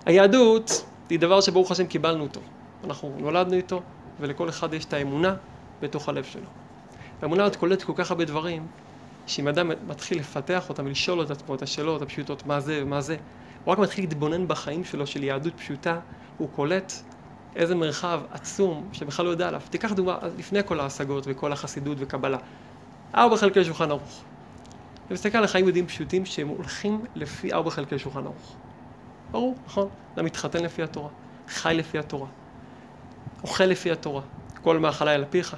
[0.07, 2.41] היהדות היא דבר שברוך השם קיבלנו אותו.
[2.85, 3.83] אנחנו נולדנו איתו,
[4.21, 5.35] ולכל אחד יש את האמונה
[5.83, 6.66] בתוך הלב שלו.
[7.23, 8.67] האמונה הזאת קולטת כל כך הרבה דברים,
[9.27, 13.17] שאם אדם מתחיל לפתח אותם ולשאול את עצמו את השאלות הפשוטות, מה זה ומה זה,
[13.65, 15.99] הוא רק מתחיל להתבונן בחיים שלו של יהדות פשוטה,
[16.39, 16.93] הוא קולט
[17.57, 19.61] איזה מרחב עצום שבכלל לא יודע עליו.
[19.71, 22.39] תיקח דוגמה, לפני כל ההשגות וכל החסידות וקבלה.
[23.15, 24.23] ארבע חלקי שולחן ערוך.
[25.11, 28.57] ומסתכל על חיים יהודים פשוטים שהם הולכים לפי ארבע חלקי שולחן ערוך.
[29.31, 29.89] ברור, נכון?
[30.15, 31.09] אדם מתחתן לפי התורה,
[31.49, 32.27] חי לפי התורה,
[33.43, 34.23] אוכל לפי התורה,
[34.63, 35.57] כל מאכלי על פיך,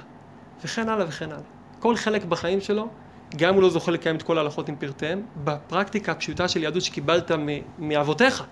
[0.63, 1.41] וכן הלאה וכן הלאה.
[1.79, 2.87] כל חלק בחיים שלו,
[3.35, 6.81] גם אם הוא לא זוכה לקיים את כל ההלכות עם פרטיהם, בפרקטיקה הפשוטה של יהדות
[6.81, 7.31] שקיבלת
[7.79, 8.43] מאבותיך,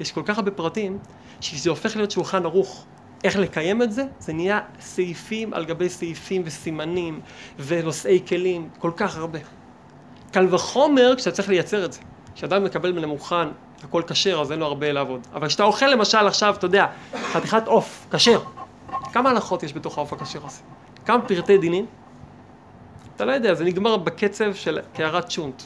[0.00, 0.98] יש כל כך הרבה פרטים,
[1.40, 2.84] שזה הופך להיות שולחן ערוך.
[3.24, 4.04] איך לקיים את זה?
[4.18, 7.20] זה נהיה סעיפים על גבי סעיפים וסימנים
[7.58, 9.38] ונושאי כלים, כל כך הרבה.
[10.32, 12.00] קל וחומר כשאתה צריך לייצר את זה.
[12.34, 13.48] כשאדם מקבל מן המוכן
[13.84, 15.26] הכל כשר, אז אין לו הרבה לעבוד.
[15.34, 16.86] אבל כשאתה אוכל למשל עכשיו, אתה יודע,
[17.32, 18.40] חתיכת עוף, כשר.
[19.12, 20.60] כמה הלכות יש בתוך העוף הכשר הזה?
[21.10, 21.86] כמה פרטי דינים?
[23.16, 25.62] אתה לא יודע, זה נגמר בקצב של קערת שונט.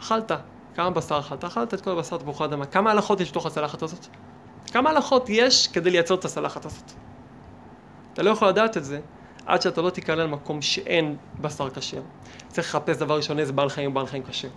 [0.00, 0.32] אכלת,
[0.74, 1.44] כמה בשר אכלת?
[1.44, 2.66] אכלת את כל הבשר תפוחי אדמה.
[2.66, 4.06] כמה הלכות יש בתוך הצלחת הזאת?
[4.72, 6.92] כמה הלכות יש כדי לייצר את הצלחת הזאת?
[8.12, 9.00] אתה לא יכול לדעת את זה
[9.46, 12.02] עד שאתה לא תיקלע למקום שאין בשר כשר.
[12.48, 14.48] צריך לחפש דבר ראשון איזה בעל חיים הוא בעל חיים כשר.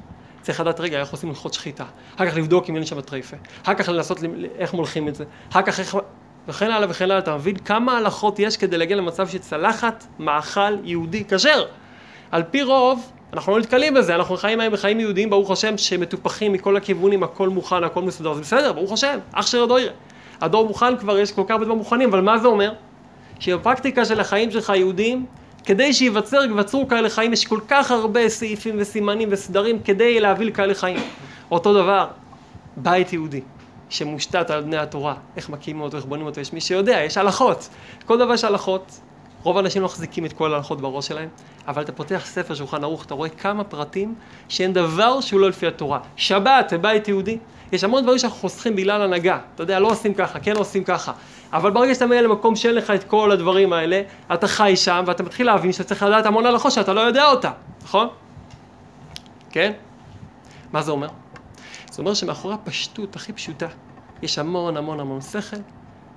[0.42, 3.74] צריך לדעת רגע איך עושים הלכות שחיטה, אחר כך לבדוק אם אין שם טרייפה, אחר
[3.74, 4.18] כך לנסות
[4.56, 5.98] איך מולכים את זה, אחר כך איך...
[6.48, 11.24] וכן הלאה וכן הלאה, אתה מבין כמה הלכות יש כדי להגיע למצב שצלחת מאכל יהודי
[11.30, 11.66] כשר.
[12.32, 16.54] על פי רוב, אנחנו לא נתקלים בזה, אנחנו חיים היום בחיים יהודיים, ברוך השם, שמטופחים
[16.54, 19.94] מכל הכיוונים, הכל מוכן, הכל מסודר, זה בסדר, ברוך השם, אח של הדור יראה.
[20.42, 22.74] הדור מוכן כבר, יש כל כך הרבה דברים מוכנים, אבל מה זה אומר?
[23.40, 25.26] שבפרקטיקה של החיים שלך יהודים,
[25.66, 30.74] כדי שייווצר, ייווצרו כאלה חיים, יש כל כך הרבה סעיפים וסימנים וסדרים כדי להביא לכאלה
[30.74, 31.00] חיים.
[31.52, 32.08] אותו דבר,
[32.78, 33.42] בית יהודי,
[33.92, 37.70] שמושתת על בני התורה, איך מקימים אותו, איך בונים אותו, יש מי שיודע, יש הלכות.
[38.06, 39.00] כל דבר יש הלכות.
[39.44, 41.30] רוב האנשים לא מחזיקים את כל ההלכות בראש שלהם,
[41.68, 44.16] אבל אתה פותח ספר שולחן ערוך, אתה רואה כמה פרטים
[44.50, 46.00] שאין דבר שהוא לא לפי התורה.
[46.16, 47.38] שבת, בית יהודי,
[47.72, 49.40] יש המון דברים שאנחנו חוסכים בגלל הנהגה.
[49.56, 51.12] אתה יודע, לא עושים ככה, כן עושים ככה.
[51.54, 54.02] אבל ברגע שאתה מגיע למקום שאין לך את כל הדברים האלה,
[54.34, 57.52] אתה חי שם ואתה מתחיל להבין שאתה צריך לדעת המון הלכות שאתה לא יודע אותה,
[57.84, 58.08] נכון?
[59.50, 59.72] כן?
[60.74, 61.08] מה זה אומר?
[61.92, 63.68] זה אומר שמאחורי הפשטות הכי פשוטה,
[64.22, 65.58] יש המון המון המון שכל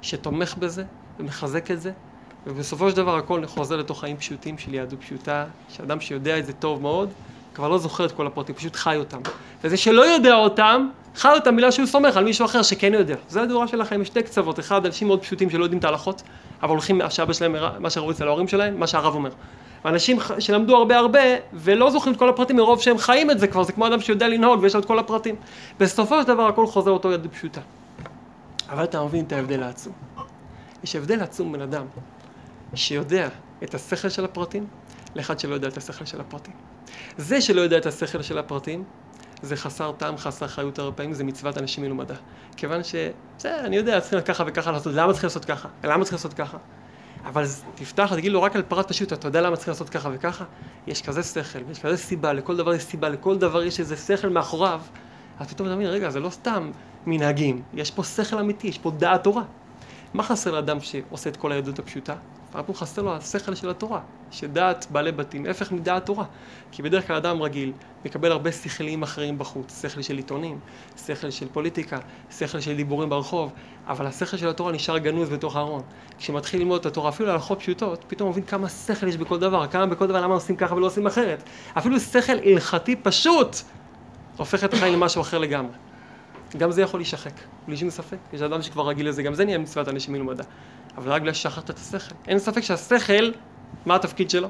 [0.02, 0.84] שתומך בזה
[1.18, 1.92] ומחזק את זה,
[2.46, 6.52] ובסופו של דבר הכל חוזר לתוך חיים פשוטים של יהדות פשוטה, שאדם שיודע את זה
[6.52, 7.08] טוב מאוד,
[7.54, 9.20] כבר לא זוכר את כל הפרטים, פשוט חי אותם.
[9.64, 13.16] וזה שלא יודע אותם, חי אותם בגלל שהוא סומך על מישהו אחר שכן יודע.
[13.28, 16.22] זה הדורה של החיים, יש שתי קצוות, אחד, אנשים מאוד פשוטים שלא יודעים את ההלכות,
[16.62, 19.30] אבל הולכים מה שאבא שלהם, מה שראו אצל ההורים שלהם, מה שהרב אומר.
[19.84, 21.20] ואנשים ח- שלמדו הרבה הרבה,
[21.52, 24.28] ולא זוכרים את כל הפרטים מרוב שהם חיים את זה כבר, זה כמו אדם שיודע
[24.28, 25.36] לנהוג ויש לו את כל הפרטים.
[25.80, 27.60] בסופו של דבר הכל חוזר אותו יהדות פשוטה.
[28.68, 29.92] אבל אתה מבין את ההבדל העצום.
[30.84, 31.86] יש הבדל עצום בין אדם
[32.74, 33.28] שיודע
[33.62, 34.66] את השכל של הפרטים,
[35.16, 36.54] לאחד שלא יודע את השכל של הפרטים.
[37.16, 38.84] זה שלא יודע את השכל של הפרטים,
[39.42, 42.14] זה חסר טעם, חסר חיות הרבה פעמים, זה מצוות אנשים מלומדה.
[42.56, 42.94] כיוון ש...
[43.38, 45.68] בסדר, אני יודע, צריכים ככה וככה לעשות, למה צריכים לעשות ככה?
[45.84, 46.58] למה צריכים לעשות ככה?
[47.24, 50.44] אבל תפתח, תגיד לו רק על פרט פשוט, אתה יודע למה צריכים לעשות ככה וככה?
[50.86, 54.28] יש כזה שכל, ויש כזה סיבה, לכל דבר יש סיבה, לכל דבר יש איזה שכל
[54.28, 54.80] מאחוריו.
[55.38, 56.70] אז פתאום אתה מבין, רגע, זה לא סתם
[57.06, 59.42] מנהגים, יש פה שכל אמיתי, יש פה דעת תורה.
[60.14, 62.14] מה חסר לאדם שעושה את כל היהדות הפשוטה?
[62.54, 66.24] רק הוא חסר לו השכל של התורה, שדעת בעלי בתים, הפך מדעת תורה.
[66.72, 67.72] כי בדרך כלל אדם רגיל
[68.04, 70.58] מקבל הרבה שכלים אחרים בחוץ, שכל של עיתונים,
[71.06, 71.98] שכל של פוליטיקה,
[72.30, 73.52] שכל של דיבורים ברחוב,
[73.86, 75.82] אבל השכל של התורה נשאר גנוז בתוך הארון.
[76.18, 79.86] כשמתחיל ללמוד את התורה, אפילו להלכות פשוטות, פתאום מבין כמה שכל יש בכל דבר, כמה
[79.86, 81.42] בכל דבר למה עושים ככה ולא עושים אחרת.
[81.78, 83.56] אפילו שכל הלכתי פשוט
[84.36, 85.72] הופך את החיים למשהו אחר לגמרי.
[86.56, 87.32] גם זה יכול להישחק,
[87.66, 88.16] בלי שום ספק.
[88.32, 90.44] יש אדם שכבר רגיל לזה, גם זה נהיה מצוות אנשים מלומדה.
[90.96, 92.14] אבל רק בגלל ששכחת את השכל.
[92.28, 93.32] אין ספק שהשכל,
[93.86, 94.48] מה התפקיד שלו?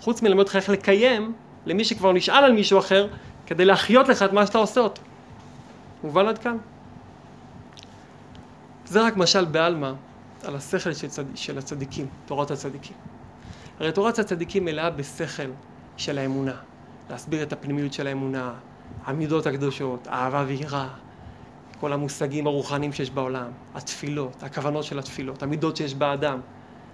[0.00, 1.32] חוץ מללמד אותך איך לקיים
[1.66, 3.08] למי שכבר נשאל על מישהו אחר,
[3.46, 5.02] כדי להחיות לך את מה שאתה עושה אותו.
[6.04, 6.56] מובן עד כאן?
[8.86, 9.92] זה רק משל בעלמא
[10.44, 11.24] על השכל של, צד...
[11.34, 12.96] של הצדיקים, תורת הצדיקים.
[13.80, 15.50] הרי תורת הצדיקים מלאה בשכל
[15.96, 16.54] של האמונה,
[17.10, 18.52] להסביר את הפנימיות של האמונה,
[19.04, 20.88] המידות הקדושות, אהבה ויראה,
[21.84, 26.40] כל המושגים הרוחניים שיש בעולם, התפילות, הכוונות של התפילות, המידות שיש באדם.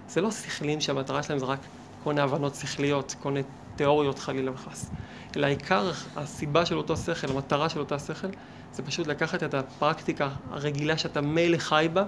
[0.09, 1.59] זה לא שכלים שהמטרה שלהם זה רק
[2.03, 3.43] כל מיני הבנות שכליות, כל מיני
[3.75, 4.91] תיאוריות חלילה וחס.
[5.35, 8.27] אלא עיקר הסיבה של אותו שכל, המטרה של אותו שכל,
[8.73, 12.03] זה פשוט לקחת את הפרקטיקה הרגילה שאתה מילא חי בה,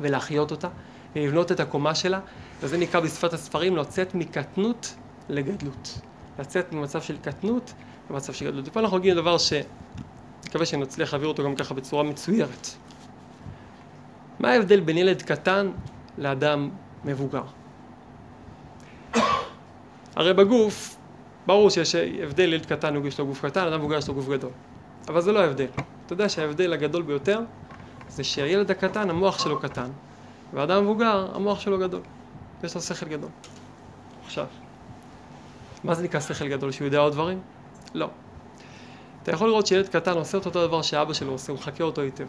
[0.00, 0.68] ולהחיות אותה,
[1.16, 2.20] ולבנות את הקומה שלה,
[2.60, 4.94] וזה נקרא בשפת הספרים לצאת מקטנות
[5.28, 6.00] לגדלות.
[6.38, 7.72] לצאת ממצב של קטנות
[8.10, 8.68] למצב של גדלות.
[8.68, 9.52] ופה אנחנו נגיד דבר ש...
[10.46, 12.68] מקווה שנצליח להעביר אותו גם ככה בצורה מצוירת.
[14.38, 15.70] מה ההבדל בין ילד קטן
[16.18, 16.70] לאדם
[17.04, 17.42] מבוגר?
[20.16, 20.96] הרי בגוף,
[21.46, 24.50] ברור שיש הבדל, ילד קטן יש לו גוף קטן, אדם מבוגר יש לו גוף גדול.
[25.08, 25.66] אבל זה לא ההבדל.
[26.06, 27.40] אתה יודע שההבדל הגדול ביותר
[28.08, 29.90] זה שהילד הקטן, המוח שלו קטן,
[30.54, 32.00] והאדם מבוגר, המוח שלו גדול.
[32.64, 33.30] יש לו שכל גדול.
[34.24, 34.46] עכשיו,
[35.84, 36.72] מה זה נקרא שכל גדול?
[36.72, 37.40] שהוא יודע עוד דברים?
[37.94, 38.08] לא.
[39.22, 42.00] אתה יכול לראות שילד קטן עושה את אותו דבר שאבא שלו עושה, הוא מחקה אותו
[42.00, 42.26] היטב.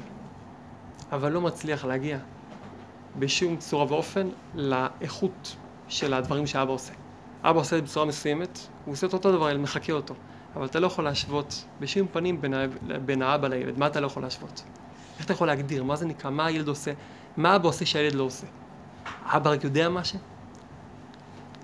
[1.11, 2.17] אבל לא מצליח להגיע
[3.19, 5.55] בשום צורה ואופן לאיכות
[5.87, 6.93] של הדברים שאבא עושה.
[7.43, 10.13] אבא עושה את זה בצורה מסוימת, הוא עושה את אותו דבר, הילד מחקה אותו.
[10.55, 12.53] אבל אתה לא יכול להשוות בשום פנים בין,
[13.05, 14.63] בין האבא לילד, מה אתה לא יכול להשוות?
[15.17, 16.91] איך אתה יכול להגדיר, מה זה נקרא, מה הילד עושה,
[17.37, 18.47] מה אבא עושה שהילד לא עושה?
[19.25, 20.19] אבא רק יודע משהו?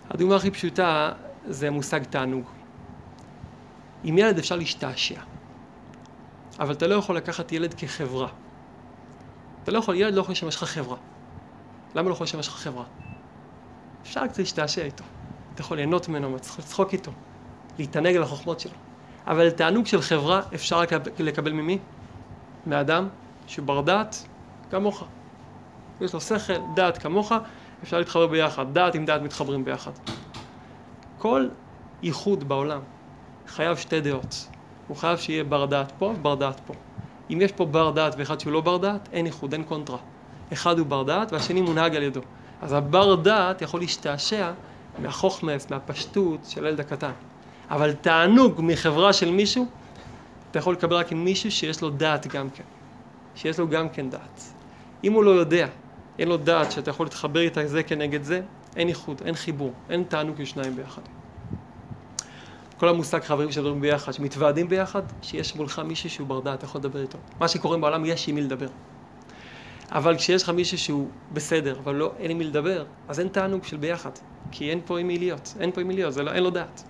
[0.09, 1.11] הדוגמה הכי פשוטה
[1.45, 2.45] זה מושג תענוג.
[4.03, 5.19] עם ילד אפשר להשתעשע,
[6.60, 8.27] אבל אתה לא יכול לקחת ילד כחברה.
[9.63, 10.97] אתה לא יכול, ילד לא יכול לשמש לך חברה.
[11.95, 12.84] למה לא יכול לשמש לך חברה?
[14.01, 15.03] אפשר קצת להשתעשע איתו.
[15.53, 17.12] אתה יכול ליהנות ממנו, לצחוק איתו,
[17.79, 18.71] להתענג על החוכמות שלו.
[19.27, 20.81] אבל תענוג של חברה אפשר
[21.19, 21.79] לקבל, ממי?
[22.65, 23.08] מאדם
[23.47, 24.27] שהוא בר דעת
[24.71, 25.03] כמוך.
[26.01, 27.31] יש לו שכל, דעת כמוך,
[27.84, 28.73] אפשר להתחבר ביחד.
[28.73, 29.91] דעת עם דעת מתחברים ביחד.
[31.17, 31.47] כל
[32.03, 32.81] ייחוד בעולם
[33.47, 34.47] חייב שתי דעות.
[34.88, 36.73] הוא חייב שיהיה בר דעת פה ובר דעת פה.
[37.29, 39.97] אם יש פה בר דעת ואחד שהוא לא בר דעת, אין איחוד, אין קונטרה.
[40.53, 42.21] אחד הוא בר דעת והשני מונהג על ידו.
[42.62, 44.51] אז הבר דעת יכול להשתעשע
[44.99, 47.12] מהחוכמס, מהפשטות של הילד הקטן.
[47.69, 49.67] אבל תענוג מחברה של מישהו,
[50.51, 52.63] אתה יכול לקבל רק עם מישהו שיש לו דעת גם כן.
[53.36, 54.41] שיש לו גם כן דעת.
[55.03, 55.67] אם הוא לא יודע,
[56.19, 58.41] אין לו דעת שאתה יכול להתחבר איתה זה כנגד זה,
[58.75, 61.01] אין איחוד, אין חיבור, אין תענוג לשניים ביחד.
[62.77, 66.79] כל המושג חברים שמדברים ביחד, שמתוועדים ביחד, שיש מולך מישהו שהוא בר דעת, אתה יכול
[66.79, 67.17] לדבר איתו.
[67.39, 68.67] מה שקורה בעולם, יש עם מי לדבר.
[69.91, 73.63] אבל כשיש לך מישהו שהוא בסדר, אבל לא, אין עם מי לדבר, אז אין תענוג
[73.63, 74.11] של ביחד.
[74.51, 76.83] כי אין פה עם מי להיות, אין פה עם מי להיות, לא, אין לו דעת.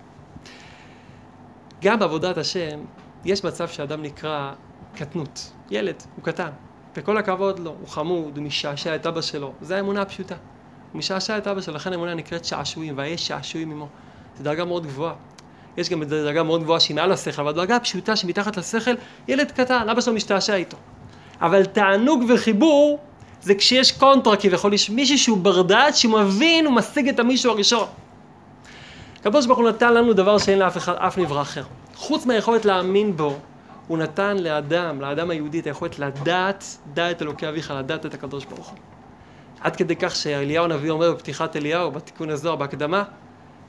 [1.82, 2.80] גם בעבודת השם,
[3.24, 4.52] יש מצב שאדם נקרא
[4.94, 5.52] קטנות.
[5.70, 6.50] ילד, הוא קטן.
[6.96, 9.52] וכל הכבוד לו, הוא חמוד, הוא משעשע את אבא שלו.
[9.60, 10.34] זו האמונה הפשוטה.
[10.92, 13.88] הוא משעשע את אבא שלו, לכן האמונה נקראת שעשועים, ויש שעשועים עמו.
[14.36, 15.14] זו דרגה מאוד גבוהה.
[15.76, 18.94] יש גם דרגה מאוד גבוהה שהיא מעל השכל, אבל הדרגה הפשוטה שמתחת לשכל,
[19.28, 20.76] ילד קטן, אבא שלו משתעשע איתו.
[21.40, 22.98] אבל תענוג וחיבור
[23.40, 27.50] זה כשיש קונטרה כביכול, יש מישהו שהוא בר דעת, שהוא מבין, הוא משיג את המישהו
[27.52, 27.88] הראשון.
[29.24, 31.62] הוא נתן לנו דבר שאין לאף אחד, אף נברא אחר.
[31.94, 33.36] חוץ מהיכולת להאמין בו,
[33.86, 38.64] הוא נתן לאדם, לאדם היהודי, את היכולת לדעת, דע את אלוקי אביך, לדעת את הוא.
[39.60, 43.02] עד כדי כך שאליהו הנביא אומר בפתיחת אליהו, בתיקון הזוהר, בהקדמה,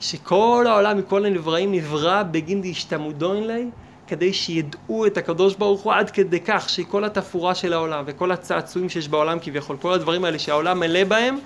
[0.00, 3.66] שכל העולם מכל הנבראים נברא בגין דהשתמודון לי,
[4.06, 8.88] כדי שידעו את הקדוש ברוך הוא עד כדי כך שכל התפאורה של העולם וכל הצעצועים
[8.88, 11.38] שיש בעולם כביכול, כל הדברים האלה שהעולם מלא בהם,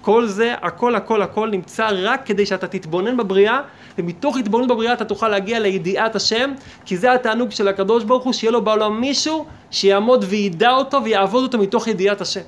[0.00, 3.60] כל זה, הכל הכל הכל נמצא רק כדי שאתה תתבונן בבריאה,
[3.98, 6.52] ומתוך התבוננות בבריאה אתה תוכל להגיע לידיעת השם,
[6.84, 11.42] כי זה התענוג של הקדוש ברוך הוא, שיהיה לו בעולם מישהו שיעמוד וידע אותו ויעבוד
[11.42, 12.40] אותו מתוך ידיעת השם.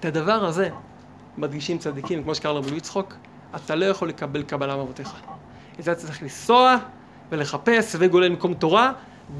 [0.00, 0.68] את הדבר הזה
[1.38, 3.14] מדגישים צדיקים, כמו שקרא לרבי יצחוק,
[3.56, 5.12] אתה לא יכול לקבל קבלה מאבותיך.
[5.78, 6.76] את זה אתה צריך לנסוע
[7.32, 8.92] ולחפש וגולל מקום תורה,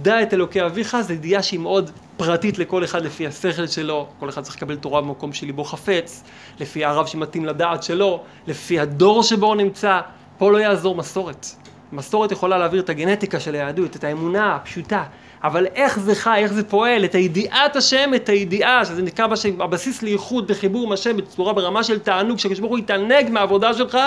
[0.02, 4.28] דע את אלוקי אביך, זו ידיעה שהיא מאוד פרטית לכל אחד לפי השכל שלו, כל
[4.28, 6.24] אחד צריך לקבל תורה במקום שליבו חפץ,
[6.60, 10.00] לפי הרב שמתאים לדעת שלו, לפי הדור שבו הוא נמצא,
[10.38, 11.46] פה לא יעזור מסורת.
[11.92, 15.04] מסורת יכולה להעביר את הגנטיקה של היהדות, את האמונה הפשוטה,
[15.44, 19.60] אבל איך זה חי, איך זה פועל, את הידיעת השם, את הידיעה, שזה נקרא בשם,
[19.60, 23.98] הבסיס לייחוד בחיבור עם השם בצורה ברמה של תענוג, שהקדוש ברוך הוא יתענג מהעבודה שלך,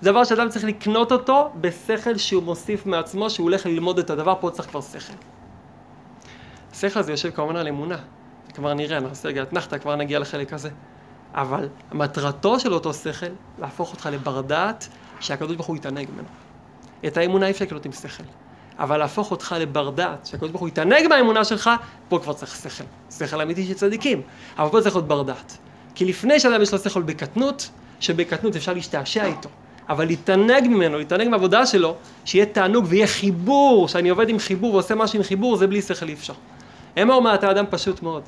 [0.00, 4.34] זה דבר שאדם צריך לקנות אותו בשכל שהוא מוסיף מעצמו, שהוא הולך ללמוד את הדבר,
[4.40, 5.12] פה צריך כבר שכל.
[6.72, 7.96] השכל הזה יושב כמובן על אמונה,
[8.54, 10.70] כבר נראה, נעשה רגע אתנחתא, כבר נגיע לחלק הזה.
[11.34, 13.26] אבל מטרתו של אותו שכל,
[13.58, 14.88] להפוך אותך לבר דעת,
[15.20, 16.47] שהקדוש ברוך הוא יתענג ממנו.
[17.06, 18.24] את האמונה אי אפשר לקנות עם שכל.
[18.78, 21.70] אבל להפוך אותך לבר דעת, שהקדוש ברוך הוא יתענג מהאמונה שלך,
[22.08, 22.84] פה כבר צריך שכל.
[23.10, 24.22] שכל אמיתי של צדיקים.
[24.58, 25.58] אבל פה צריך להיות בר דעת.
[25.94, 29.48] כי לפני שאדם יש לו שכל בקטנות, שבקטנות אפשר להשתעשע איתו.
[29.88, 34.94] אבל להתענג ממנו, להתענג מהעבודה שלו, שיהיה תענוג ויהיה חיבור, שאני עובד עם חיבור ועושה
[34.94, 36.32] משהו עם חיבור, זה בלי שכל אי אפשר.
[36.96, 38.22] המה אומר, אתה אדם פשוט מאוד,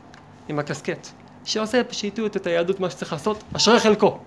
[0.48, 1.09] עם הקסקט,
[1.44, 4.18] שעושה פשיטות את היהדות, מה שצריך לעשות, אשרי חלקו.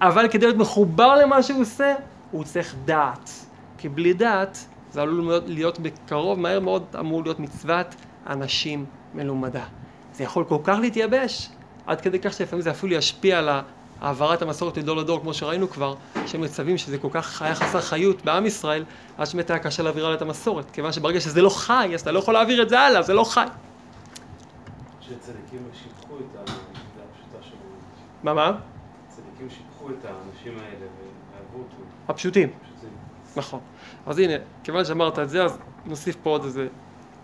[0.00, 1.94] אבל כדי להיות מחובר למה שהוא עושה,
[2.30, 3.45] הוא צריך דעת.
[3.78, 7.86] כי בלי דעת, זה עלול להיות, בקרוב, מהר מאוד אמור להיות מצוות
[8.26, 8.84] אנשים
[9.14, 9.64] מלומדה.
[10.12, 11.48] זה יכול כל כך להתייבש,
[11.86, 13.48] עד כדי כך שלפעמים זה אפילו ישפיע על
[14.00, 15.94] העברת המסורת מדור לדור, כמו שראינו כבר,
[16.26, 18.84] שמצווים שזה כל כך היה חסר חיות בעם ישראל,
[19.18, 20.70] עד שבאמת היה קשה להעביר הלאה את המסורת.
[20.70, 23.24] כיוון שברגע שזה לא חי, אז אתה לא יכול להעביר את זה הלאה, זה לא
[23.24, 23.46] חי.
[25.00, 27.58] שצדיקים שיבחו את הפשוטה שלו.
[28.22, 28.52] מה, מה?
[29.08, 31.82] צדיקים שיבחו את האנשים האלה ואהבו אותם.
[32.08, 32.48] הפשוטים.
[33.36, 33.60] נכון.
[34.06, 36.68] אז הנה, כיוון שאמרת את זה, אז נוסיף פה עוד איזה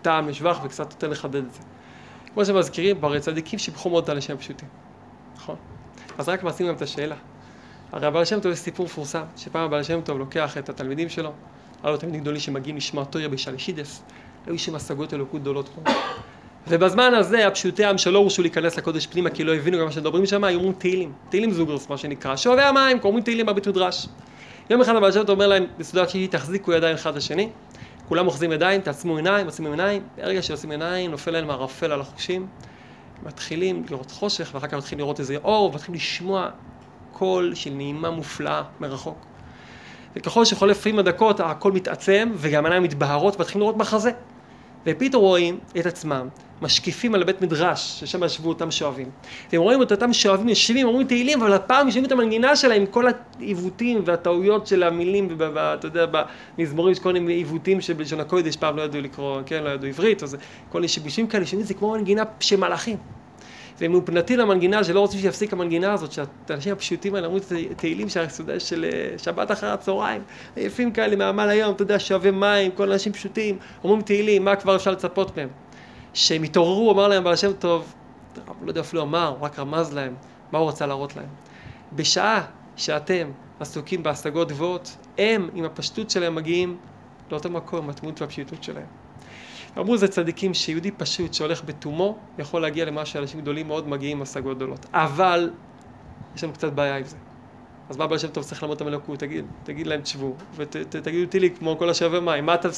[0.01, 1.59] טעם לשבח וקצת יותר לחדד את זה.
[2.33, 4.67] כמו שמזכירים, הרי צדיקים שיבחו מאוד את האנשים הפשוטים.
[5.35, 5.55] נכון?
[6.17, 7.15] אז רק מעשים גם את השאלה.
[7.91, 11.31] הרי הבעל שם טוב יש סיפור מפורסם, שפעם הבעל שם טוב לוקח את התלמידים שלו,
[11.83, 14.03] היה לו תלמידים גדולים שמגיעים לשמוע תויה בשלישידס,
[14.45, 15.83] היו שם השגות אלוקות גדולות כמו.
[16.67, 20.25] ובזמן הזה הפשוטי העם שלא הורשו להיכנס לקודש פנימה כי לא הבינו גם מה שמדברים
[20.25, 24.07] שם, היו אומרים תהילים, תהילים זוגרס מה שנקרא, שואבי המים, קוראים תהילים בבית מדרש.
[24.69, 27.49] יום אחד הבעל שם טוב אומר להם בסעודת שישי, תחזיקו ידיים אחד לשני,
[28.07, 32.47] כולם אוחזים ידיים, תעצמו עיניים, עושים עיניים, ברגע שעושים עיניים, נופל להם ערפל על החושים,
[33.23, 36.49] מתחילים לראות חושך, ואחר כך מתחילים לראות איזה אור, ומתחילים לשמוע
[37.13, 39.25] קול של נעימה מופלאה מרחוק.
[40.15, 44.11] וככל שחולפים הדקות, הכל מתעצם, וגם העיניים מתבהרות, ומתחילים לראות מחזה.
[44.87, 46.27] ופתאום רואים את עצמם,
[46.61, 49.09] משקיפים על הבית מדרש, ששם ישבו אותם שואבים.
[49.51, 52.87] והם רואים את אותם שואבים יושבים, אומרים תהילים, אבל הפעם יושבים את המנגינה שלהם עם
[52.87, 53.05] כל
[53.39, 56.05] העיוותים והטעויות של המילים, ואתה יודע,
[56.57, 60.23] במזמורים יש כל מיני עיוותים שבלשון הקודש, פעם לא ידעו לקרוא, כן, לא ידעו עברית,
[60.23, 60.37] אז
[60.69, 62.97] כל מיני שיבושים כאלה, שומעים זה כמו מנגינה של מלאכים.
[63.83, 67.39] והם מופנתים למנגינה, שלא רוצים שיפסיק המנגינה הזאת, שהאנשים הפשוטים האלה אמרו
[67.75, 68.07] תהילים
[68.59, 70.21] של אה, שבת אחר הצהריים,
[70.55, 74.75] עייפים כאלה מעמל היום, אתה יודע, שואבי מים, כל אנשים פשוטים, אומרים תהילים, מה כבר
[74.75, 75.49] אפשר לצפות מהם?
[76.13, 77.93] שהם התעוררו, אמר להם בעל שם טוב,
[78.47, 80.13] לא יודע אפילו אמר, הוא רק רמז להם,
[80.51, 81.29] מה הוא רצה להראות להם.
[81.93, 86.77] בשעה שאתם עסוקים בהשגות גבוהות, הם עם הפשטות שלהם מגיעים
[87.31, 89.02] לאותו מקום, התמות והפשוטות שלהם.
[89.77, 94.23] אמרו זה צדיקים שיהודי פשוט שהולך בתומו יכול להגיע למה שאנשים גדולים מאוד מגיעים עם
[94.23, 94.85] השגות גדולות.
[94.93, 95.49] אבל
[96.35, 97.17] יש לנו קצת בעיה עם זה.
[97.89, 99.19] אז מה בעל שם טוב צריך ללמוד את המלכות?
[99.19, 102.69] תגיד, תגיד להם תשבו, ותגידו תהילי כמו כל השווה מים, מה אתה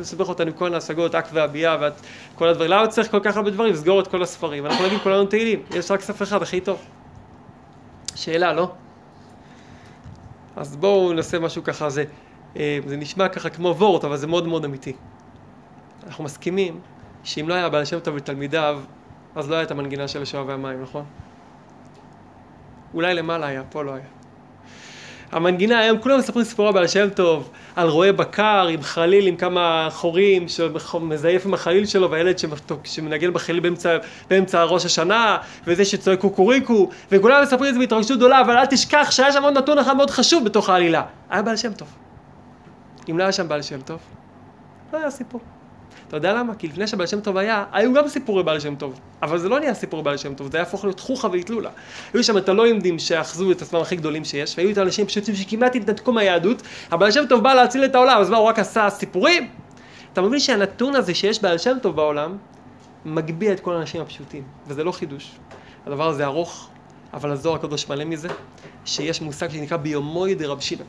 [0.00, 1.76] מסבך אותנו עם כל ההשגות, אק והביאה
[2.34, 3.72] וכל הדברים, למה צריך כל כך הרבה דברים?
[3.72, 4.66] לסגור את כל הספרים.
[4.66, 6.78] אנחנו נגיד כולנו תהילים, יש רק ספר אחד הכי טוב.
[8.14, 8.70] שאלה, לא?
[10.56, 12.04] אז בואו נעשה משהו ככה, זה,
[12.56, 14.92] אה, זה נשמע ככה כמו וורט, אבל זה מאוד מאוד אמיתי.
[16.06, 16.80] אנחנו מסכימים
[17.24, 18.80] שאם לא היה בעל שם טוב ותלמידיו,
[19.34, 21.04] אז לא היה את המנגינה של השואה והמים, נכון?
[22.94, 24.04] אולי למעלה היה, פה לא היה.
[25.32, 29.88] המנגינה היום, כולם מספרים סיפורי בעל שם טוב, על רועה בקר עם חליל עם כמה
[29.90, 32.36] חורים, שמזייף עם החליל שלו, והילד
[32.84, 33.96] שמנגן בחליל באמצע,
[34.30, 39.10] באמצע ראש השנה, וזה שצועק קוקוריקו, וכולם מספרים את זה בהתרגשות גדולה, אבל אל תשכח
[39.10, 41.02] שהיה שם עוד נתון אחד מאוד חשוב בתוך העלילה.
[41.30, 41.88] היה בעל שם טוב.
[43.10, 43.98] אם לא היה שם בעל שם טוב,
[44.92, 45.40] לא היה סיפור.
[46.16, 46.54] אתה יודע למה?
[46.54, 49.00] כי לפני שבעל שם טוב היה, היו גם סיפורי בעל שם טוב.
[49.22, 51.70] אבל זה לא נהיה סיפורי בעל שם טוב, זה היה הפוך להיות חוכא ואטלולא.
[52.14, 55.76] היו שם את הלא-יהודים שאחזו את עצמם הכי גדולים שיש, והיו את האנשים פשוטים שכמעט
[55.76, 59.48] התנתקו מהיהדות, הבעל שם טוב בא להציל את העולם, אז מה, הוא רק עשה סיפורים?
[60.12, 62.36] אתה מבין שהנתון הזה שיש בעל שם טוב בעולם,
[63.04, 65.30] מגביה את כל האנשים הפשוטים, וזה לא חידוש.
[65.86, 66.68] הדבר הזה ארוך,
[67.14, 68.28] אבל הזוהר הקדוש מלא מזה,
[68.84, 70.86] שיש מושג שנקרא ביומוי דרב שמעון.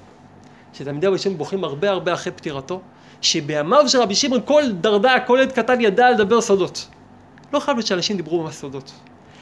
[0.74, 2.82] שתלמידי שמעון בוכים הרבה הרבה אחרי פטירתו,
[3.26, 6.88] שבימיו של רבי שמעון כל דרדה, כל ילד קטן ידע לדבר סודות.
[7.54, 8.92] לא חייב להיות שאנשים דיברו ממש סודות.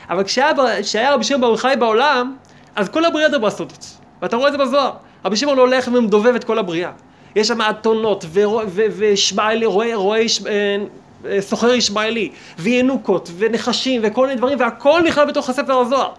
[0.09, 2.35] אבל כשהיה, כשהיה רבי שמעון ברוך חי בעולם,
[2.75, 3.97] אז כל הבריאה דברה סודות.
[4.21, 4.91] ואתה רואה את זה בזוהר.
[5.25, 6.91] רבי שמעון הולך ומדובב את כל הבריאה.
[7.35, 8.25] יש שם אתונות,
[8.91, 10.25] וישמעאלי, רואה, רואה אה,
[11.25, 16.11] אה, סוחר ישמעאלי, וינוקות, ונחשים, וכל מיני דברים, והכל נכלל בתוך הספר הזוהר.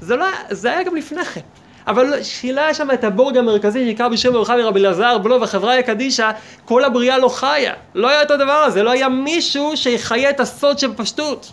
[0.00, 1.40] זה, לא, זה היה גם לפני כן.
[1.86, 6.30] אבל שילה שם את הבורג המרכזי שנקרא בשם רבי רבי אלעזר בלו וחבריה קדישא,
[6.64, 7.74] כל הבריאה לא חיה.
[7.94, 11.52] לא היה את הדבר הזה, לא היה מישהו שיחיה את הסוד של פשטות.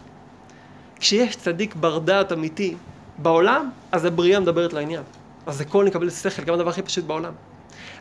[0.99, 2.75] כשיש צדיק בר דעת אמיתי
[3.17, 5.03] בעולם, אז הבריאה מדברת לעניין.
[5.45, 7.33] אז הכל נקבל שכל, גם הדבר הכי פשוט בעולם.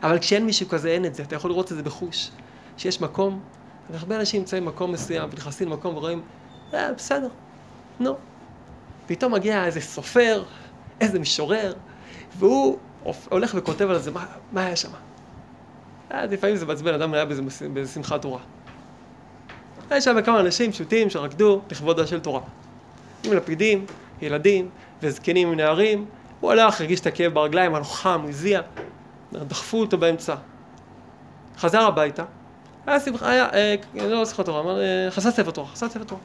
[0.03, 1.23] אבל כשאין מישהו כזה, אין את זה.
[1.23, 2.29] אתה יכול לראות את זה בחוש.
[2.77, 3.39] שיש מקום,
[3.93, 6.21] הרבה אנשים נמצאים במקום מסוים, ונכנסים למקום ורואים,
[6.73, 7.27] אה, בסדר,
[7.99, 8.15] נו.
[9.07, 10.43] פתאום מגיע איזה סופר,
[11.01, 11.73] איזה משורר,
[12.37, 12.77] והוא
[13.29, 14.89] הולך וכותב על זה, מה, מה היה שם?
[16.09, 17.41] אז לפעמים זה מעצבן, אדם היה באיזה,
[17.73, 18.39] באיזה שמחת תורה.
[19.89, 22.41] היה שם כמה אנשים פשוטים שרקדו לכבודה של תורה.
[23.23, 23.85] עם לפידים,
[24.21, 24.69] ילדים
[25.01, 26.05] וזקנים עם נערים,
[26.39, 28.61] הוא הלך, הרגיש את הכאב ברגליים, היה חם, הוא הזיע,
[29.33, 30.35] דחפו אותו באמצע.
[31.57, 32.23] חזר הביתה,
[32.87, 36.21] היה שמחה, היה, אה, לא שמחת תורה, אמר, אה, חסר ספר תורה, חסר ספר תורה.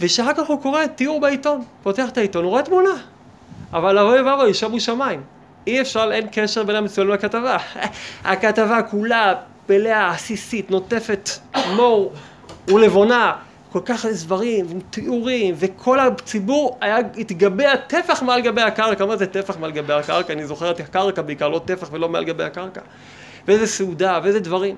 [0.00, 2.90] ושאחר כך הוא קורא תיאור בעיתון, פותח את העיתון, הוא רואה תמונה.
[3.74, 5.22] אבל אוי ואבוי, שומו שמיים.
[5.66, 7.56] אי אפשר, אין קשר בין המצוין לכתבה.
[8.24, 9.34] הכתבה כולה
[9.68, 11.30] מלאה, עסיסית, נוטפת
[11.76, 12.12] מור
[12.68, 13.32] ולבונה,
[13.72, 19.06] כל כך הרבה דברים, תיאורים, וכל הציבור היה, התגבע טפח מעל גבי הקרקע.
[19.06, 20.32] מה זה טפח מעל גבי הקרקע?
[20.32, 22.80] אני זוכר את הקרקע בעיקר, לא טפח ולא מעל גבי הקרקע.
[23.48, 24.76] ואיזה סעודה, ואיזה דברים.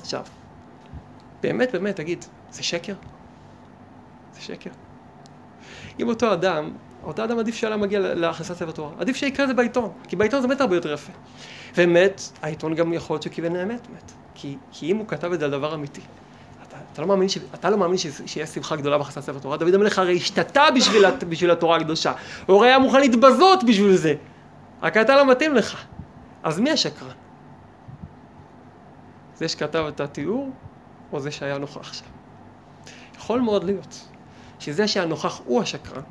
[0.00, 0.22] עכשיו,
[1.42, 2.94] באמת, באמת, תגיד, זה שקר?
[4.34, 4.70] זה שקר.
[6.00, 6.70] אם אותו אדם
[7.06, 8.90] אותו אדם עדיף שהיה מגיע להכנסת ספר תורה.
[8.98, 11.12] עדיף שיקרא את זה בעיתון, כי בעיתון זה באמת הרבה יותר יפה.
[11.76, 14.12] באמת, העיתון גם יכול להיות שהוא כיוון האמת, באמת.
[14.34, 16.00] כי, כי אם הוא כתב את זה על דבר אמיתי,
[16.68, 19.56] אתה, אתה לא מאמין, ש, אתה לא מאמין ש, שיש שמחה גדולה בהכנסת ספר תורה.
[19.56, 22.12] דוד המלך הרי השתתה בשביל, בשביל התורה הקדושה.
[22.46, 24.14] הוא הרי היה מוכן להתבזות בשביל זה.
[24.82, 25.84] רק אתה לא מתאים לך.
[26.42, 27.08] אז מי השקרן?
[29.34, 30.50] זה שכתב את התיאור,
[31.12, 32.04] או זה שהיה נוכח שם?
[33.16, 34.08] יכול מאוד להיות
[34.58, 36.02] שזה שהיה נוכח הוא השקרן,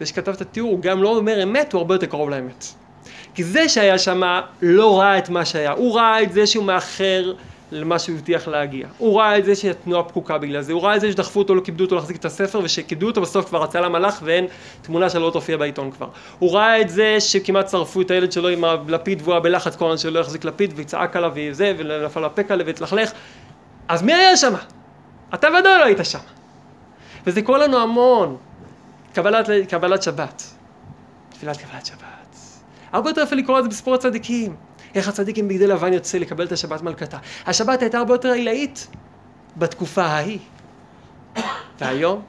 [0.00, 2.64] זה שכתב את התיאור, הוא גם לא אומר אמת, הוא הרבה יותר קרוב לאמת.
[3.34, 4.22] כי זה שהיה שם
[4.62, 7.32] לא ראה את מה שהיה, הוא ראה את זה שהוא מאחר
[7.72, 8.86] למה שהוא הבטיח להגיע.
[8.98, 11.60] הוא ראה את זה שהתנועה פקוקה בגלל זה, הוא ראה את זה שדחפו אותו, לא
[11.60, 14.46] כיבדו אותו להחזיק את הספר, ושכיבדו אותו בסוף כבר הצלם הלך ואין
[14.82, 16.08] תמונה שלו לא תופיע בעיתון כבר.
[16.38, 19.84] הוא ראה את זה שכמעט שרפו את הילד שלו עם הלפיד והוא היה בלחץ כל
[19.84, 23.12] הזמן שלא יחזיק לפיד, וצעק עליו וזה, ונפל עליו והתלכלך.
[23.88, 24.54] אז מי היה שם?
[25.34, 26.18] אתה ודאי לא היית שם.
[27.26, 28.36] וזה קורה לנו המון.
[29.14, 30.42] קבלת, קבלת שבת.
[31.30, 32.36] תפילת קבלת שבת.
[32.92, 34.56] הרבה יותר יפה לקרוא את זה בסיפור הצדיקים.
[34.94, 37.18] איך הצדיק עם בגדי לבן יוצא לקבל את השבת מלכתה.
[37.46, 38.86] השבת הייתה הרבה יותר עילאית
[39.56, 40.38] בתקופה ההיא.
[41.80, 42.22] והיום?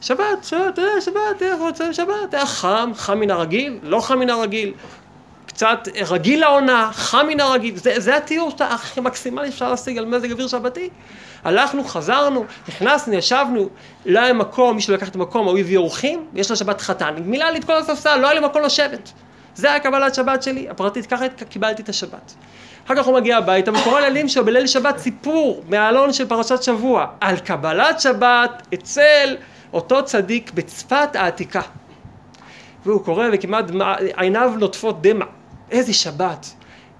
[0.00, 2.34] שבת, שבת, אה, שבת, איך רוצה שבת?
[2.34, 4.74] היה חם, חם מן הרגיל, לא חם מן הרגיל.
[5.54, 10.32] קצת רגיל לעונה, חם מן הרגיל, זה, זה התיאור הכי מקסימלי שאפשר להשיג על מזג
[10.32, 10.90] אוויר שבתי.
[11.44, 13.68] הלכנו, חזרנו, נכנסנו, ישבנו,
[14.06, 17.44] לא היה מקום, מישהו לקח את המקום, הוא הביא אורחים, יש לו שבת חתן, מילא
[17.44, 19.12] לי את כל הספסל, לא היה לי מקום לשבת.
[19.54, 22.34] זה היה קבלת שבת שלי, הפרטית, ככה קיבלתי את השבת.
[22.86, 27.06] אחר כך הוא מגיע הביתה וקורא לילדים שלו בליל שבת סיפור מהעלון של פרשת שבוע
[27.20, 29.36] על קבלת שבת אצל
[29.72, 31.62] אותו צדיק בצפת העתיקה.
[32.86, 33.64] והוא קורא וכמעט
[34.16, 35.24] עיניו נוטפות דמע.
[35.70, 36.46] איזה שבת.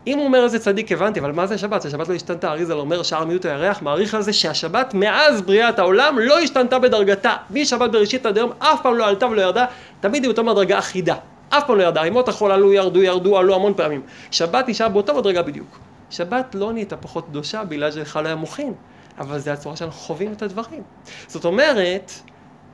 [0.06, 1.84] אם הוא אומר איזה צדיק הבנתי, אבל מה זה שבת?
[1.84, 6.18] השבת לא השתנתה, אריזל אומר שער מיעוט הירח, מעריך על זה שהשבת מאז בריאת העולם
[6.18, 7.36] לא השתנתה בדרגתה.
[7.50, 9.64] משבת בראשית עד היום אף פעם לא עלתה ולא ירדה,
[10.00, 11.14] תמיד היא באותה מדרגה אחידה.
[11.48, 14.02] אף פעם לא ירדה, ימות החול עלו, ירדו, ירדו, עלו המון פעמים.
[14.30, 15.78] שבת נשאר באותה מדרגה בדיוק.
[16.10, 18.72] שבת לא נהייתה פחות קדושה בגלל שזה לא היה מוחין,
[19.18, 20.82] אבל זה הצורה שאנחנו חווים את הדברים.
[21.26, 22.12] זאת אומרת,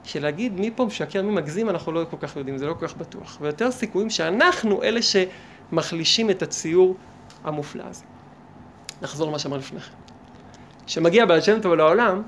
[0.05, 2.97] שלהגיד מי פה משקר, מי מגזים, אנחנו לא כל כך יודעים, זה לא כל כך
[2.97, 3.39] בטוח.
[3.41, 5.01] ויותר סיכויים שאנחנו אלה
[5.71, 6.97] שמחלישים את הציור
[7.45, 8.05] המופלא הזה.
[9.03, 9.93] נחזור למה שאמר לפני כן.
[10.87, 12.23] כשמגיע בעל שם טוב לעולם,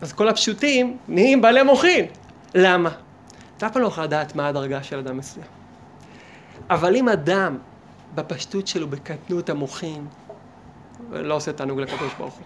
[0.00, 2.06] אז כל הפשוטים נהיים בעלי מוחין.
[2.54, 2.90] למה?
[3.56, 5.46] אתה אף פעם לא יכול לדעת מה הדרגה של אדם מסוים.
[6.70, 7.58] אבל אם אדם
[8.14, 10.06] בפשטות שלו, בקטנות המוחין,
[11.10, 12.44] לא עושה תענוג לקדוש ברוך הוא.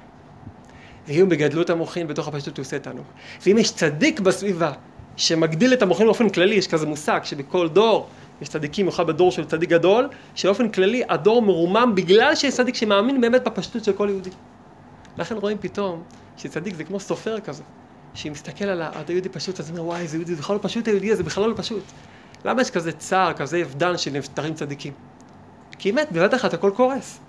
[1.07, 3.05] ואם בגדלות המוחין, בתוך הפשטות הוא עושה תענוג.
[3.47, 4.73] ואם יש צדיק בסביבה
[5.17, 8.09] שמגדיל את המוחין באופן כללי, יש כזה מושג שבכל דור
[8.43, 13.21] יש צדיקים, במיוחד בדור של צדיק גדול, שבאופן כללי הדור מרומם בגלל שיש צדיק שמאמין
[13.21, 14.31] באמת בפשטות של כל יהודי.
[15.19, 16.03] לכן רואים פתאום
[16.37, 17.63] שצדיק זה כמו סופר כזה,
[18.15, 20.89] שאם מסתכל על היהודי פשוט, אז הוא אומר, וואי, איזה יהודי, זה בכלל לא פשוט
[20.89, 21.83] היהודי הזה, בכלל לא פשוט.
[22.45, 24.93] למה יש כזה צער, כזה אבדן של נפטרים צדיקים?
[25.79, 27.21] כי באמת, בבת אחת הכל קורס.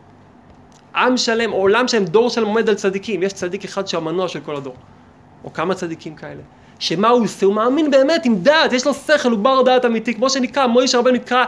[0.95, 3.23] עם שלם, עולם שלם, דור שלם עומד על צדיקים.
[3.23, 4.75] יש צדיק אחד שהוא המנוע של כל הדור.
[5.43, 6.41] או כמה צדיקים כאלה.
[6.79, 7.45] שמה הוא עושה?
[7.45, 10.97] הוא מאמין באמת עם דעת, יש לו שכל, הוא בר דעת אמיתי, כמו שנקרא, מוישה
[10.97, 11.45] רבנו נקרא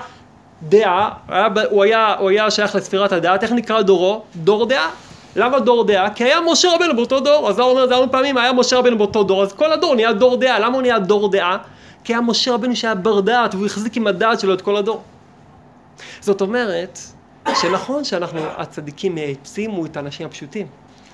[0.64, 1.10] דעה,
[1.70, 4.22] הוא היה, הוא היה שייך לספירת הדעת, איך נקרא דורו?
[4.36, 4.90] דור דעה.
[5.36, 6.10] למה דור דעה?
[6.10, 8.78] כי היה משה רבנו באותו דור, אז הוא אומר את זה הרבה פעמים, היה משה
[8.78, 11.58] רבנו באותו דור, אז כל הדור נהיה דור דעה, למה הוא נהיה דור דעה?
[12.04, 15.02] כי היה משה רבנו שהיה בר דעת, והוא החזיק עם הדעת שלו את כל הדור.
[16.22, 17.00] זאת אומרת,
[17.62, 20.68] שנכון שאנחנו, הצדיקים העצימו את האנשים הפשוטים,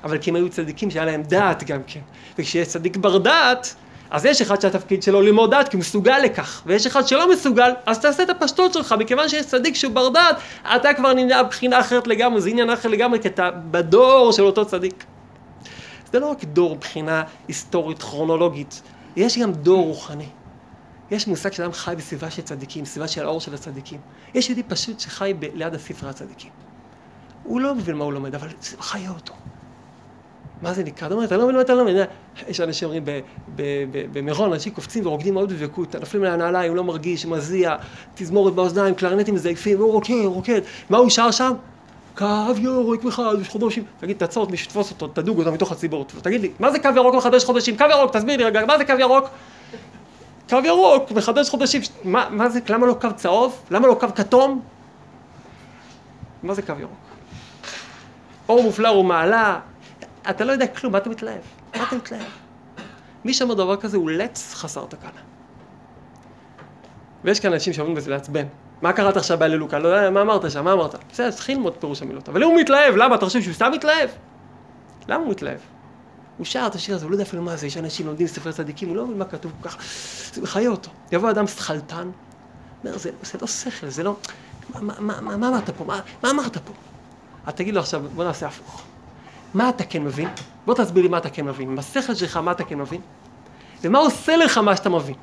[0.04, 2.00] אבל כי הם היו צדיקים שהיה להם דעת גם כן,
[2.38, 3.76] וכשיש צדיק בר דעת,
[4.10, 7.72] אז יש אחד שהתפקיד שלו ללמוד דעת כי הוא מסוגל לכך, ויש אחד שלא מסוגל,
[7.86, 10.36] אז תעשה את הפשטות שלך, מכיוון שיש צדיק שהוא בר דעת,
[10.76, 14.66] אתה כבר נמנה בחינה אחרת לגמרי, זה עניין אחר לגמרי, כי אתה בדור של אותו
[14.66, 15.06] צדיק.
[16.12, 18.82] זה לא רק דור מבחינה היסטורית, כרונולוגית,
[19.16, 20.28] יש גם דור רוחני.
[21.12, 24.00] יש מושג שאדם חי בסביבה של צדיקים, סביבה של האור של הצדיקים.
[24.34, 26.52] יש יהודי פשוט שחי ב- ליד הספרי הצדיקים.
[27.44, 29.34] הוא לא מבין מה הוא לומד, אבל זה חיה אותו.
[30.62, 31.08] מה זה נקרא?
[31.08, 31.98] אתה אומר, אתה לא מבין אתה לא מבין.
[32.48, 33.04] יש אנשים אומרים
[34.12, 37.76] במירון, אנשים קופצים ורוקדים מאוד בדבקות, נופלים לנעליים, הוא לא מרגיש, מזיע,
[38.16, 40.62] תזמורת באוזניים, קלרנטים מזייפים, הוא רוקד, רוקד.
[40.90, 41.54] מה הוא שר שם?
[42.18, 42.26] קו
[42.58, 43.84] ירוק מחדש חודשים.
[44.00, 46.06] תגיד, תעצור את מי שתפוס אותו, תדוג אותו מתוך הציבור.
[46.22, 47.78] תגיד לי, מה זה קו ירוק מחדש חודשים?
[47.78, 49.26] קו ירוק, תסביר לי רגע, מה זה קו ירוק?
[50.50, 51.82] קו ירוק, מחדש חודשים.
[52.04, 53.62] מה זה, למה לא קו צהוב?
[53.72, 54.62] למה לא קו כתום?
[56.44, 56.94] מה זה קו ירוק?
[58.50, 59.60] אור מופלא הוא מעלה,
[60.30, 61.42] אתה לא יודע כלום, מה אתה מתלהב?
[61.78, 62.28] מה אתה מתלהב?
[63.26, 65.22] מי שאומר דבר כזה הוא לץ חסר תקנה.
[67.24, 68.46] ויש כאן אנשים שאומרים בזה לעצבן.
[68.82, 69.80] מה קראת עכשיו בהללוקה?
[69.80, 70.64] לא יודע, מה אמרת שם?
[70.64, 70.96] מה אמרת?
[71.12, 72.30] בסדר, צריך ללמוד פירוש המילות.
[72.30, 73.16] אבל הוא מתלהב, למה?
[73.16, 74.10] אתה חושב שהוא סתם מתלהב?
[75.08, 75.60] למה הוא מתלהב?
[76.38, 78.54] הוא שר את השיר הזה, הוא לא יודע אפילו מה זה, יש אנשים לומדים ספרי
[78.54, 79.78] צדיקים, הוא לא מבין מה כתוב כל כך,
[80.34, 80.92] זה מחיה אותו.
[81.12, 82.10] יבוא אדם שכלתן,
[82.84, 84.16] אומר, זה, זה לא שכל, זה לא...
[84.74, 85.84] מה, מה, מה, מה אמרת פה?
[85.84, 86.74] מה, מה אמרת פה?
[87.46, 88.86] אז תגיד לו עכשיו, בוא נעשה הפוך.
[89.56, 90.30] מה אתה כן מבין?
[90.66, 91.76] בוא תסביר לי מה אתה כן מבין.
[91.76, 93.02] בשכל שלך מה אתה כן מבין?
[93.82, 95.16] ומה עושה לך מה שאתה מבין?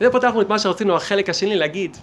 [0.00, 1.96] וזה פותחנו את מה שרצינו, החלק השני להגיד.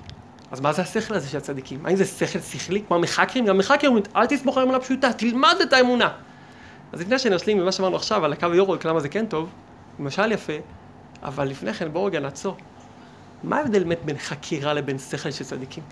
[0.51, 1.85] אז מה זה השכל הזה של הצדיקים?
[1.85, 3.45] האם זה שכל שכלי, כמו המחקרים?
[3.45, 6.09] גם מחקרים אומרים, אל תסמוך על אמונה פשוטה, תלמד את האמונה.
[6.93, 9.49] אז לפני שנשלים ממה שאמרנו עכשיו על הקו יורוק, למה זה כן טוב,
[9.99, 10.53] משל יפה,
[11.23, 12.57] אבל לפני כן בואו רגע נעצור.
[13.43, 15.83] מה ההבדל באמת בין חקירה לבין שכל של צדיקים?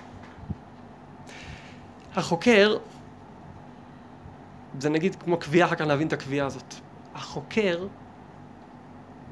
[2.15, 2.77] החוקר,
[4.79, 6.73] זה נגיד כמו קביעה, אחר כך נבין את הקביעה הזאת.
[7.15, 7.87] החוקר,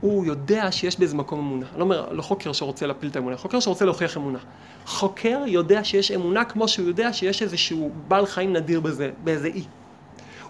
[0.01, 1.65] הוא יודע שיש באיזה מקום אמונה.
[1.71, 4.39] אני לא אומר, לא חוקר שרוצה להפיל את האמונה, חוקר שרוצה להוכיח אמונה.
[4.85, 9.63] חוקר יודע שיש אמונה כמו שהוא יודע שיש איזשהו בעל חיים נדיר בזה, באיזה אי.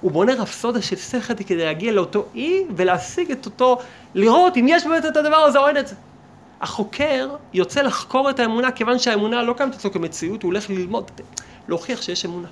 [0.01, 3.77] הוא בונה רפסודה של שכל כדי להגיע לאותו אי ולהשיג את אותו,
[4.15, 5.95] לראות אם יש באמת את הדבר הזה או אין את זה.
[6.61, 11.11] החוקר יוצא לחקור את האמונה כיוון שהאמונה לא קיימת אצלו כמציאות, הוא הולך ללמוד,
[11.67, 12.47] להוכיח שיש אמונה.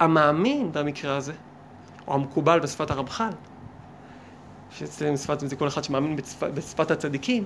[0.00, 1.32] המאמין במקרה הזה,
[2.08, 3.30] או המקובל בשפת הרמח"ל,
[4.70, 7.44] שאצלנו בשפת, זה כל אחד שמאמין בשפת, בשפת הצדיקים,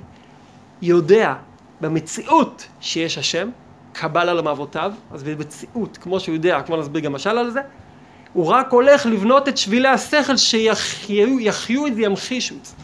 [0.83, 1.35] יודע
[1.81, 3.51] במציאות שיש השם,
[3.93, 7.61] קבל על מאבותיו, אז במציאות, כמו שהוא יודע, כמו נסביר גם משל על זה,
[8.33, 12.75] הוא רק הולך לבנות את שבילי השכל שיחיו את זה, ימחישו את זה.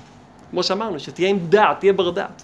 [0.50, 2.42] כמו שאמרנו, שתהיה עם דעת, תהיה בר דעת.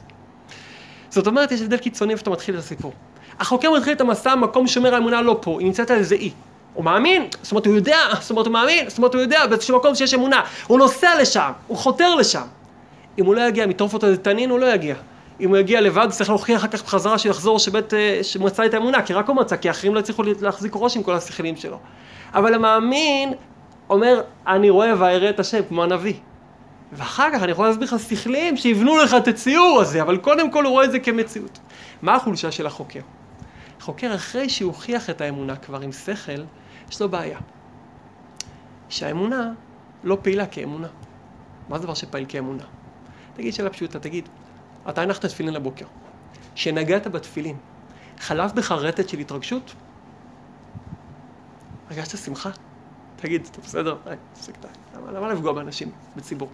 [1.10, 2.92] זאת אומרת, יש הבדל קיצוני איפה אתה מתחיל את הסיפור.
[3.40, 6.30] החוקר מתחיל את המסע, מקום שומר האמונה לא פה, היא נמצאת על איזה אי.
[6.74, 9.78] הוא מאמין, זאת אומרת הוא יודע, זאת אומרת הוא מאמין, זאת אומרת הוא יודע באיזשהו
[9.78, 10.42] מקום שיש אמונה.
[10.66, 12.46] הוא נוסע לשם, הוא חותר לשם.
[13.18, 14.94] אם הוא לא יגיע, אותו איזה תנין, הוא לא יגיע.
[15.40, 19.02] אם הוא יגיע לבד, צריך להוכיח אחר כך בחזרה שיחזור שבית, אה, שמצא את האמונה,
[19.02, 21.78] כי רק הוא מצא, כי האחרים לא הצליחו להחזיק ראש עם כל השכלים שלו.
[22.34, 23.32] אבל המאמין
[23.90, 26.14] אומר, אני רואה ואראה את השם, כמו הנביא.
[26.92, 30.64] ואחר כך אני יכול להסביר לך שכלים שיבנו לך את הציור הזה, אבל קודם כל
[30.64, 31.58] הוא רואה את זה כמציאות.
[32.02, 33.00] מה החולשה של החוקר?
[33.80, 36.42] החוקר אחרי שהוא הוכיח את האמונה כבר עם שכל,
[36.90, 37.38] יש לו בעיה.
[38.88, 39.52] שהאמונה
[40.04, 40.88] לא פעילה כאמונה.
[41.68, 42.64] מה זה דבר שפעיל כאמונה?
[43.34, 44.28] תגיד שאלה פשוטה, תגיד,
[44.88, 45.86] אתה הנחת תפילין לבוקר.
[46.54, 47.56] כשנגעת בתפילין,
[48.18, 49.74] חלף בך רטט של התרגשות?
[51.90, 52.50] הרגשת שמחה?
[53.16, 53.96] תגיד, אתה בסדר?
[54.04, 54.68] די, תפסיק די.
[54.96, 56.48] למה, למה לפגוע באנשים, בציבור?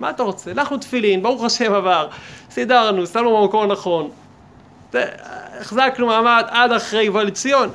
[0.00, 0.50] מה אתה רוצה?
[0.50, 2.08] אנחנו תפילין, ברוך השם עבר,
[2.50, 4.10] סידרנו, שמנו במקום הנכון.
[5.60, 7.70] החזקנו מעמד עד אחרי יובל לציון.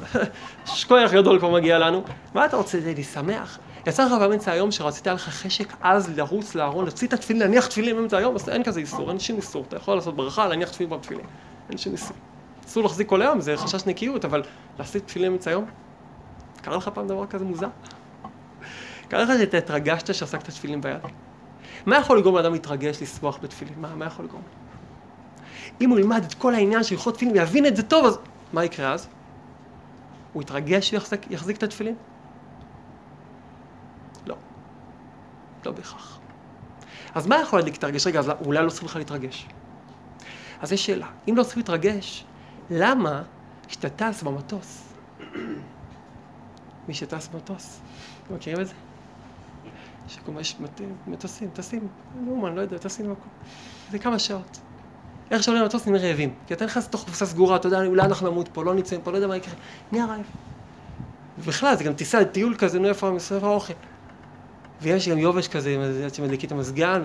[0.65, 2.03] שכוח גדול כבר מגיע לנו.
[2.33, 2.77] מה אתה רוצה?
[2.77, 3.59] אני שמח.
[3.87, 7.95] יצא לך באמצע היום שרצית לך חשק עז לרוץ לארון, להוציא את התפילין, להניח תפילין
[7.95, 9.65] באמצע היום, אז אין כזה איסור, אין שום איסור.
[9.67, 11.25] אתה יכול לעשות ברכה, להניח תפילין בתפילין.
[11.69, 12.17] אין שום איסור.
[12.65, 14.43] אסור להחזיק כל היום, זה חשש נקיות, אבל
[14.79, 15.65] להסיט תפילין באמצע היום?
[16.61, 17.67] קרה לך פעם דבר כזה מוזר?
[19.07, 21.01] קרה לך שאתה התרגשת שעסקת תפילין ביד?
[21.85, 23.73] מה יכול לגרום לאדם להתרגש, לשמוח בתפילין?
[23.77, 24.41] מה, מה יכול לגרום?
[25.81, 28.17] אם הוא ילמד את כל העניין של הלכות תפילין ויבין את זה טוב, אז
[28.53, 29.07] מה יקרה אז?
[30.33, 31.95] הוא יתרגש ויחזיק את התפילין?
[34.25, 34.35] לא.
[35.65, 36.19] לא בהכרח.
[37.15, 38.07] אז מה יכול להדליק את הרגש?
[38.07, 39.47] רגע, אז אולי לא צריך בכלל להתרגש.
[40.61, 42.25] אז יש שאלה, אם לא צריך להתרגש,
[42.69, 43.23] למה
[43.67, 44.93] כשאתה טס במטוס,
[46.87, 47.79] מי שטס במטוס,
[48.23, 48.73] אתם מכירים את זה?
[50.07, 50.55] שכל יש
[51.07, 53.29] מטוסים, טסים, נו, אני לא יודע, טסים במקום.
[53.91, 54.59] זה כמה שעות.
[55.31, 56.33] איך שעולים למטוס נהיה רעבים.
[56.47, 59.11] כי אתה נכנס לתוך קופסה סגורה, אתה יודע, אולי אנחנו נמות פה, לא נצא פה,
[59.11, 59.53] לא יודע מה יקרה.
[59.91, 60.21] נהיה רעב.
[61.39, 63.73] ובכלל, זה גם טיסה לטיול כזה, נו איפה מסביב האוכל.
[64.81, 67.01] ויש גם יובש כזה, עד שמדליקים את המזגן,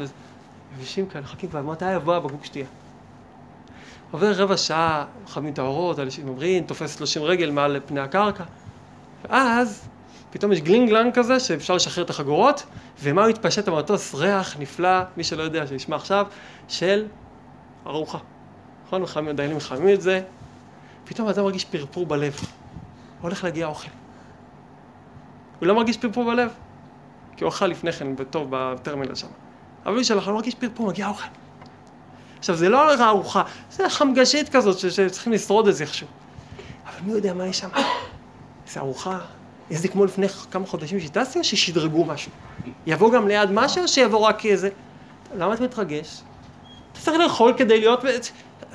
[0.79, 2.67] ויושבים כאן, מחכים כבר, אמרת, יבוא הבקבוק שתייה.
[4.11, 8.45] עובר רבע שעה, מכבים את האורות, אנשים אומרים, תופס 30 רגל מעל פני הקרקע.
[9.25, 9.89] ואז,
[10.31, 12.63] פתאום יש גלינג גלנג כזה, שאפשר לשחרר את החגורות,
[13.03, 14.15] ומה הוא התפשט המטוס?
[14.15, 16.27] ריח נפלא, מי שלא יודע, שישמע עכשיו,
[16.69, 17.07] של
[17.87, 18.19] ארוחה.
[18.87, 19.05] נכון?
[19.37, 20.23] דיינים מחממים את זה,
[21.05, 22.41] פתאום האדם מרגיש פרפור בלב.
[23.21, 23.89] הולך להגיע אוכל.
[25.59, 26.53] הוא לא מרגיש פרפור בלב,
[27.37, 29.27] כי הוא אכל לפני כן, בטוב, בטרמינל שם.
[29.87, 31.29] אבל שלך לא מרגיש פרפור, מגיע אוכל.
[32.39, 36.07] עכשיו, זה לא ארוחה, זה חמגשית כזאת שצריכים לשרוד את זה איכשהו.
[36.87, 37.69] אבל מי יודע מה יש שם?
[38.67, 39.19] איזה ארוחה,
[39.71, 42.33] איזה כמו לפני כמה חודשים שטסתי ששדרגו משהו?
[42.87, 44.69] יבוא גם ליד משהו שיבוא רק איזה...
[45.37, 46.23] למה אתה מתרגש?
[46.93, 48.05] אתה צריך לאכול כדי להיות...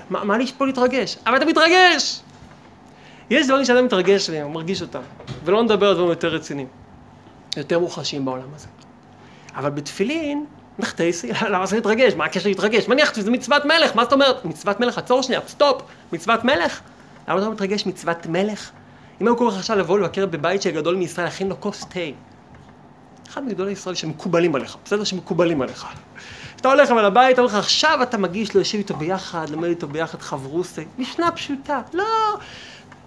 [0.09, 1.17] מה, מה לי פה להתרגש?
[1.27, 2.21] אבל אתה מתרגש!
[3.29, 4.99] יש דברים שאתה מתרגש מהם, מרגיש אותם,
[5.43, 6.67] ולא נדבר על דברים יותר רציניים,
[7.57, 8.67] יותר מוחשים בעולם הזה.
[9.55, 10.45] אבל בתפילין,
[10.79, 12.13] נחטייסי, למה זה להתרגש?
[12.13, 12.87] מה הקשר להתרגש?
[12.87, 14.45] מניח שזה מצוות מלך, מה זאת אומרת?
[14.45, 16.81] מצוות מלך, עצור שנייה, סטופ, מצוות מלך?
[17.27, 18.71] למה אתה מתרגש מצוות מלך?
[19.21, 21.99] אם היו קוראים לך עכשיו לבוא לבקר בבית של גדול מישראל, להכין לו כוס תה.
[23.29, 25.03] אחד מגדולי ישראל שמקובלים עליך, בסדר?
[25.03, 25.87] שמקובלים עליך.
[26.65, 29.87] אתה הולך אבל הביתה, אומר לך, עכשיו אתה מגיש לו, יושב איתו ביחד, לומד איתו
[29.87, 30.81] ביחד חברוסה.
[30.97, 31.81] משנה פשוטה.
[31.93, 32.03] לא,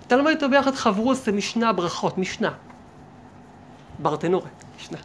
[0.07, 2.53] אתה לומד איתו ביחד חברוסה, משנה ברכות, משנה.
[3.99, 4.49] ברטנורה,
[4.79, 4.99] משנה.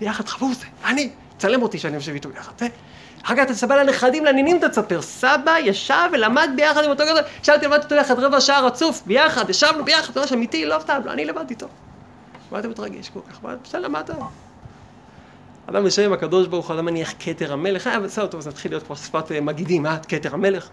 [0.00, 2.52] ביחד חברוסה, אני, צלם אותי שאני יושב איתו ביחד.
[3.24, 5.02] אחר כך אתה תספר לנכדים, לנינים אתה תספר.
[5.02, 7.22] סבא ישב ולמד ביחד עם אותו גדול.
[7.42, 11.00] ישבתי למדתי אותו ביחד רבע שעה רצוף, ביחד, ישבנו ביחד, אתה יודע שאמיתי, לא סתם,
[11.04, 11.66] לא, אני למדתי איתו.
[12.50, 13.44] מה אתה מתרגש כל כך?
[13.88, 14.12] מה אתה...
[15.70, 18.72] אדם יושב עם הקדוש ברוך הוא, אדם מניח כתר המלך, אה, בסדר, טוב, אז נתחיל
[18.72, 20.68] להיות כבר שפת מגידים, אה, כתר המלך?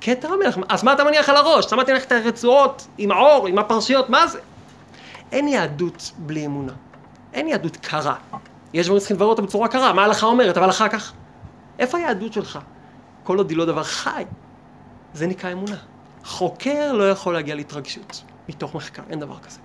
[0.00, 1.66] כתר המלך, אז מה אתה מניח על הראש?
[1.66, 4.38] אתה מניח את הרצועות עם האור, עם הפרשיות, מה זה?
[5.32, 6.72] אין יהדות בלי אמונה.
[7.34, 8.14] אין יהדות קרה.
[8.74, 11.12] יש דברים שצריכים לברר אותם בצורה קרה, מה ההלכה אומרת, אבל אחר כך.
[11.78, 12.58] איפה היהדות שלך?
[13.24, 14.24] כל עוד היא לא דבר חי,
[15.14, 15.76] זה נקרא אמונה.
[16.24, 19.58] חוקר לא יכול להגיע להתרגשות מתוך מחקר, אין דבר כזה.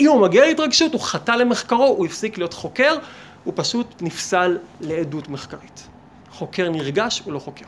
[0.00, 2.96] אם הוא מגיע להתרגשות, הוא חטא למחקרו, הוא הפסיק להיות חוקר,
[3.44, 5.88] הוא פשוט נפסל לעדות מחקרית.
[6.30, 7.66] חוקר נרגש, הוא לא חוקר.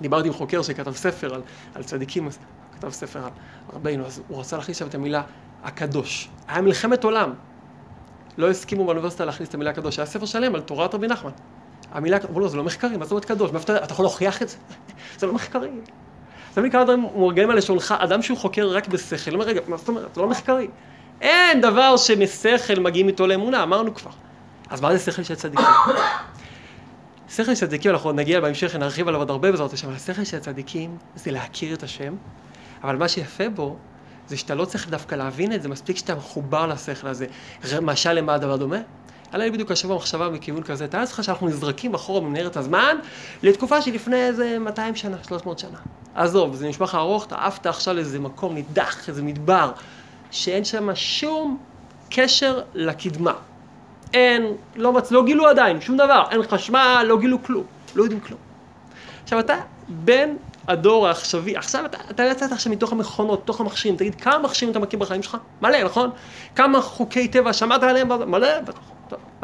[0.00, 1.42] דיברתי עם חוקר שכתב ספר על,
[1.74, 2.28] על צדיקים,
[2.76, 3.30] כתב ספר על
[3.72, 5.22] רבינו, אז הוא רצה להכניס שם את המילה
[5.64, 6.28] הקדוש.
[6.48, 7.32] היה מלחמת עולם.
[8.38, 11.30] לא הסכימו באוניברסיטה להכניס את המילה הקדוש, היה ספר שלם על תורת רבי נחמן.
[11.92, 13.50] המילה, אמרו לו, זה לא מחקרי, מה זאת אומרת קדוש?
[13.50, 14.56] אתה, אתה יכול להוכיח את זה?
[15.18, 15.70] זה לא מחקרי.
[16.52, 19.76] אתה מבין כמה דברים מורגלים על לשונך, אדם שהוא חוקר רק בשכל, אומר, רגע, מה
[19.76, 20.14] זאת אומרת?
[20.14, 20.68] זה לא מחקרי.
[21.20, 24.10] אין דבר שמשכל מגיעים איתו לאמונה, אמרנו כבר.
[24.70, 25.64] אז מה זה שכל של צדיקים?
[27.28, 30.24] שכל של צדיקים, אנחנו עוד נגיע בהמשך, נרחיב עליו עוד הרבה בעזרת השם, אבל השכל
[30.24, 32.14] של הצדיקים זה להכיר את השם,
[32.84, 33.76] אבל מה שיפה בו,
[34.26, 37.26] זה שאתה לא צריך דווקא להבין את זה, מספיק שאתה מחובר לשכל הזה.
[37.82, 38.78] משל למה הדבר דומה?
[39.32, 42.96] עלה לי בדיוק השבוע מחשבה מכיוון כזה, תאר לך שאנחנו נזרקים אחורה במנהרת הזמן
[43.42, 45.78] לתקופה שלפני איזה 200 שנה, 300 שנה.
[46.14, 49.72] עזוב, זה נשמע לך ארוך, אתה עפת עכשיו לאיזה מקום נידח, איזה מדבר,
[50.30, 51.58] שאין שם שום
[52.10, 53.34] קשר לקדמה.
[54.12, 55.12] אין, לא, מצ...
[55.12, 58.40] לא גילו עדיין, שום דבר, אין חשמל, לא גילו כלום, לא יודעים כלום.
[59.22, 59.54] עכשיו אתה
[59.88, 60.30] בן
[60.68, 64.78] הדור העכשווי, עכשיו אתה, אתה יצאת עכשיו מתוך המכונות, מתוך המכשירים, תגיד כמה מכשירים אתה
[64.78, 65.36] מכיר בחיים שלך?
[65.62, 66.10] מלא, נכון?
[66.54, 68.30] כמה חוקי טבע שמעת עליהם?
[68.30, 68.80] מלא, בטח.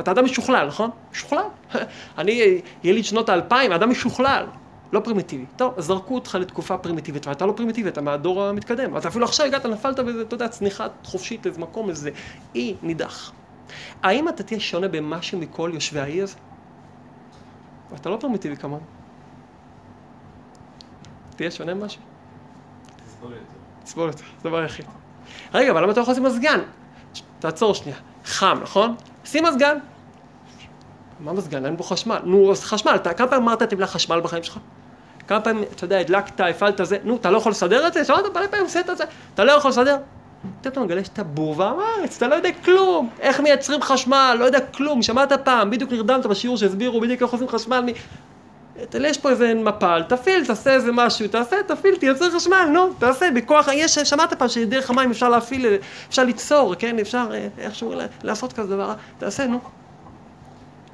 [0.01, 0.91] אתה אדם משוכלל, נכון?
[1.13, 1.45] משוכלל.
[2.19, 4.47] אני יליד שנות האלפיים, אדם משוכלל,
[4.93, 5.45] לא פרימיטיבי.
[5.57, 8.97] טוב, זרקו אותך לתקופה פרימיטיבית, ואתה לא פרימיטיבי, אתה מהדור המתקדם.
[8.97, 12.11] אתה אפילו עכשיו הגעת, נפלת באיזה, אתה יודע, צניחה חופשית, איזה מקום, איזה
[12.55, 13.33] אי נידח.
[14.03, 16.37] האם אתה תהיה שונה במשהו מכל יושבי הזה?
[17.95, 18.81] אתה לא פרימיטיבי כמוהו.
[21.37, 22.01] תהיה שונה במשהו?
[23.07, 23.45] תסבול יותר.
[23.85, 24.87] תסבול יותר, זה הדבר היחיד.
[25.55, 26.61] רגע, אבל למה אתה לא יכול לשים מזגן?
[27.39, 27.99] תעצור שנייה.
[28.25, 28.95] חם, נכון?
[29.25, 29.79] שים מזגן.
[31.21, 31.67] מה מזגן?
[31.67, 32.19] אין בו חשמל.
[32.25, 32.93] נו, אז חשמל.
[32.95, 34.59] אתה, כמה פעמים אמרת את המילה חשמל בחיים שלך?
[35.29, 38.05] כמה פעמים, אתה יודע, הדלקת, הפעלת זה, נו, אתה לא יכול לסדר את זה?
[38.05, 39.05] שמעת מלא פעמים עשית את זה?
[39.35, 39.97] אתה לא יכול לסדר?
[40.61, 41.77] פתאום אתה מגלה שאתה בור ועם
[42.17, 43.11] אתה לא יודע כלום.
[43.21, 45.03] איך מייצרים חשמל, לא יודע כלום.
[45.03, 47.85] שמעת פעם, בדיוק נרדמת בשיעור שהסבירו בדיוק איך עושים חשמל.
[48.95, 53.69] יש פה איזה מפל, תפעיל, תעשה איזה משהו, תעשה, תפעיל, תייצר חשמל, נו, תעשה, בכוח,
[53.73, 55.67] יש, שמעת פעם שדרך המים אפשר להפעיל,
[56.09, 59.61] אפשר ליצור, כן, אפשר אה, איכשהו לעשות כזה דבר, תעשה, נו.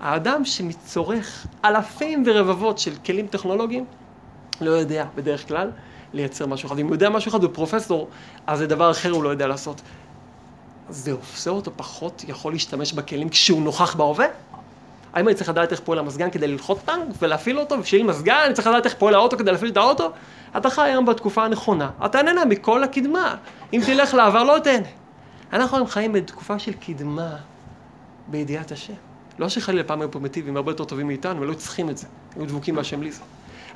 [0.01, 3.85] האדם שצורך אלפים ורבבות של כלים טכנולוגיים,
[4.61, 5.71] לא יודע בדרך כלל
[6.13, 6.79] לייצר משהו אחד.
[6.79, 8.09] אם הוא יודע משהו אחד, הוא פרופסור,
[8.47, 9.81] אז זה דבר אחר הוא לא יודע לעשות.
[10.89, 14.27] זה עושה אותו פחות יכול להשתמש בכלים כשהוא נוכח בהווה?
[15.13, 18.43] האם אני צריך לדעת איך פועל המזגן כדי ללחוץ טנק ולהפעיל אותו, וכשיהיה לי מזגן
[18.47, 20.11] אני צריך לדעת איך פועל האוטו כדי להפעיל את האוטו?
[20.57, 23.35] אתה חי היום בתקופה הנכונה, אתה נהנה מכל הקדמה.
[23.73, 24.87] אם תלך לעבר לא תהנה.
[25.53, 27.37] אנחנו היום חיים בתקופה של קדמה
[28.27, 28.93] בידיעת השם.
[29.39, 32.07] לא שחלילה פעם היו פרימיטיביים הרבה יותר טובים מאיתנו, ולא צריכים את זה.
[32.37, 33.23] היו דבוקים בהשם בלי זה.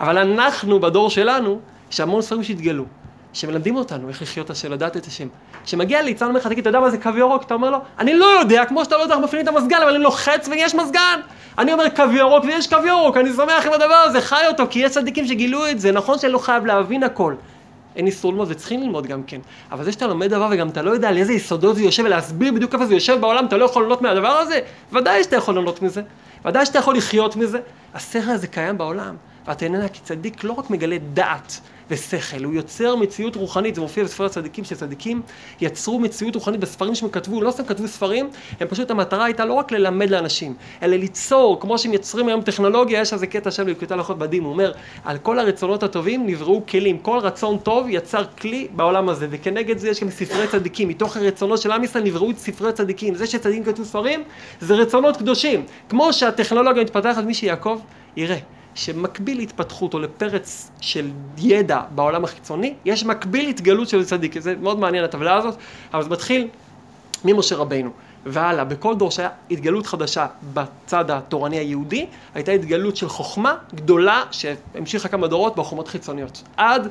[0.00, 1.60] אבל אנחנו, בדור שלנו,
[1.91, 2.84] יש המון ספרים שהתגלו,
[3.32, 5.28] שמלמדים אותנו איך לחיות השם, לדעת את השם.
[5.64, 7.43] כשמגיע ליצן אומר לך, תגיד, אתה יודע מה זה קו ירוק?
[7.43, 9.95] אתה אומר לו, אני לא יודע, כמו שאתה לא יודע איך מפעילים את המזגן, אבל
[9.95, 11.20] אני לוחץ ויש מזגן.
[11.59, 14.78] אני אומר קו ירוק ויש קו ירוק, אני שמח עם הדבר הזה, חי אותו, כי
[14.78, 15.93] יש צדיקים שגילו את זה.
[15.93, 17.34] נכון שאני לא חייב להבין הכל.
[17.97, 19.41] אין איסור ללמוד וצריכים ללמוד גם כן.
[19.72, 22.53] אבל זה שאתה לומד דבר וגם אתה לא יודע על איזה יסודות זה יושב ולהסביר
[22.53, 24.61] בדיוק איפה זה יושב בעולם, אתה לא יכול ליהנות מהדבר הזה?
[24.93, 26.03] ודאי שאתה יכול ליהנות מזה.
[26.45, 27.59] ודאי שאתה יכול לחיות מזה.
[27.95, 29.16] השכל הזה קיים בעולם,
[29.47, 31.61] ואתה איננה כי צדיק לא רק מגלה דעת
[31.91, 35.22] ושכל, הוא יוצר מציאות רוחנית, זה מופיע בספר הצדיקים, שצדיקים
[35.61, 38.30] יצרו מציאות רוחנית בספרים שהם כתבו, לא סתם כתבו ספרים,
[38.61, 43.01] הם פשוט, המטרה הייתה לא רק ללמד לאנשים, אלא ליצור, כמו שהם יוצרים היום טכנולוגיה,
[43.01, 44.72] יש איזה קטע שם בלקוטי הלכות בדים, הוא אומר,
[45.05, 49.88] על כל הרצונות הטובים נבראו כלים, כל רצון טוב יצר כלי בעולם הזה, וכנגד זה
[49.88, 53.84] יש גם ספרי צדיקים, מתוך הרצונות של עם ישראל נבראו ספרי צדיקים, זה שצדיקים כתבו
[53.84, 54.22] ספרים,
[54.61, 57.80] זה רצונות קדושים, כמו שהטכנולוגיה מתפתחת, מי שיעקב
[58.16, 58.59] יראה.
[58.74, 64.40] שמקביל להתפתחות או לפרץ של ידע בעולם החיצוני, יש מקביל התגלות של צדיק.
[64.40, 65.54] זה מאוד מעניין הטבלה הזאת,
[65.94, 66.48] אבל זה מתחיל
[67.24, 67.90] ממשה רבינו
[68.26, 68.64] והלאה.
[68.64, 75.26] בכל דור שהיה התגלות חדשה בצד התורני היהודי, הייתה התגלות של חוכמה גדולה שהמשיכה כמה
[75.26, 76.42] דורות בחומות חיצוניות.
[76.56, 76.88] עד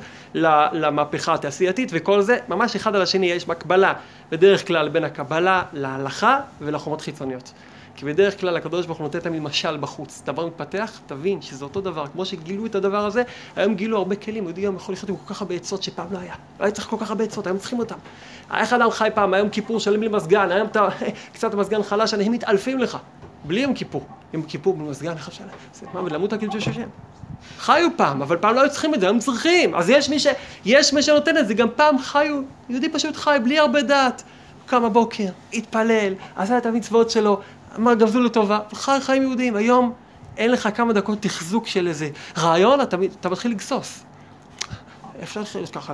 [0.72, 3.92] למהפכה התעשייתית וכל זה, ממש אחד על השני יש מקבלה
[4.30, 7.52] בדרך כלל בין הקבלה להלכה ולחומות חיצוניות.
[8.00, 10.22] כי בדרך כלל הקדוש ברוך הוא נותן תמיד משל בחוץ.
[10.26, 12.06] דבר מתפתח, תבין שזה אותו דבר.
[12.06, 13.22] כמו שגילו את הדבר הזה,
[13.56, 14.44] היום גילו הרבה כלים.
[14.44, 16.34] יהודי היום יכול לחיות עם כל כך הרבה עצות שפעם לא היה.
[16.60, 17.94] לא היה צריך כל כך הרבה עצות, היום צריכים אותם.
[18.54, 20.88] איך אדם חי פעם, היום כיפור שלם בלי מזגן, היום אתה
[21.34, 22.98] קצת מזגן חלש, הם מתעלפים לך.
[23.44, 24.06] בלי יום כיפור.
[24.32, 25.44] יום כיפור בלי מזגן, איך אפשר?
[25.74, 26.88] זה מה, ולמות הקידוש של השם.
[27.58, 29.74] חיו פעם, אבל פעם לא היו צריכים את זה, היום צריכים.
[29.74, 30.26] אז יש מי, ש...
[30.64, 34.22] יש מי שנותן את זה, גם פעם חיו, יהודי פשוט חי בלי הרבה דעת.
[34.62, 37.40] הוא קם בבוקר, התפלל, עשה את המצוות שלו,
[37.76, 39.56] אמר גמזו לטובה, חי חיים יהודיים.
[39.56, 39.92] היום
[40.36, 44.04] אין לך כמה דקות תחזוק של איזה רעיון, אתה, אתה מתחיל לגסוס.
[45.22, 45.92] אפשר לחיות ככה,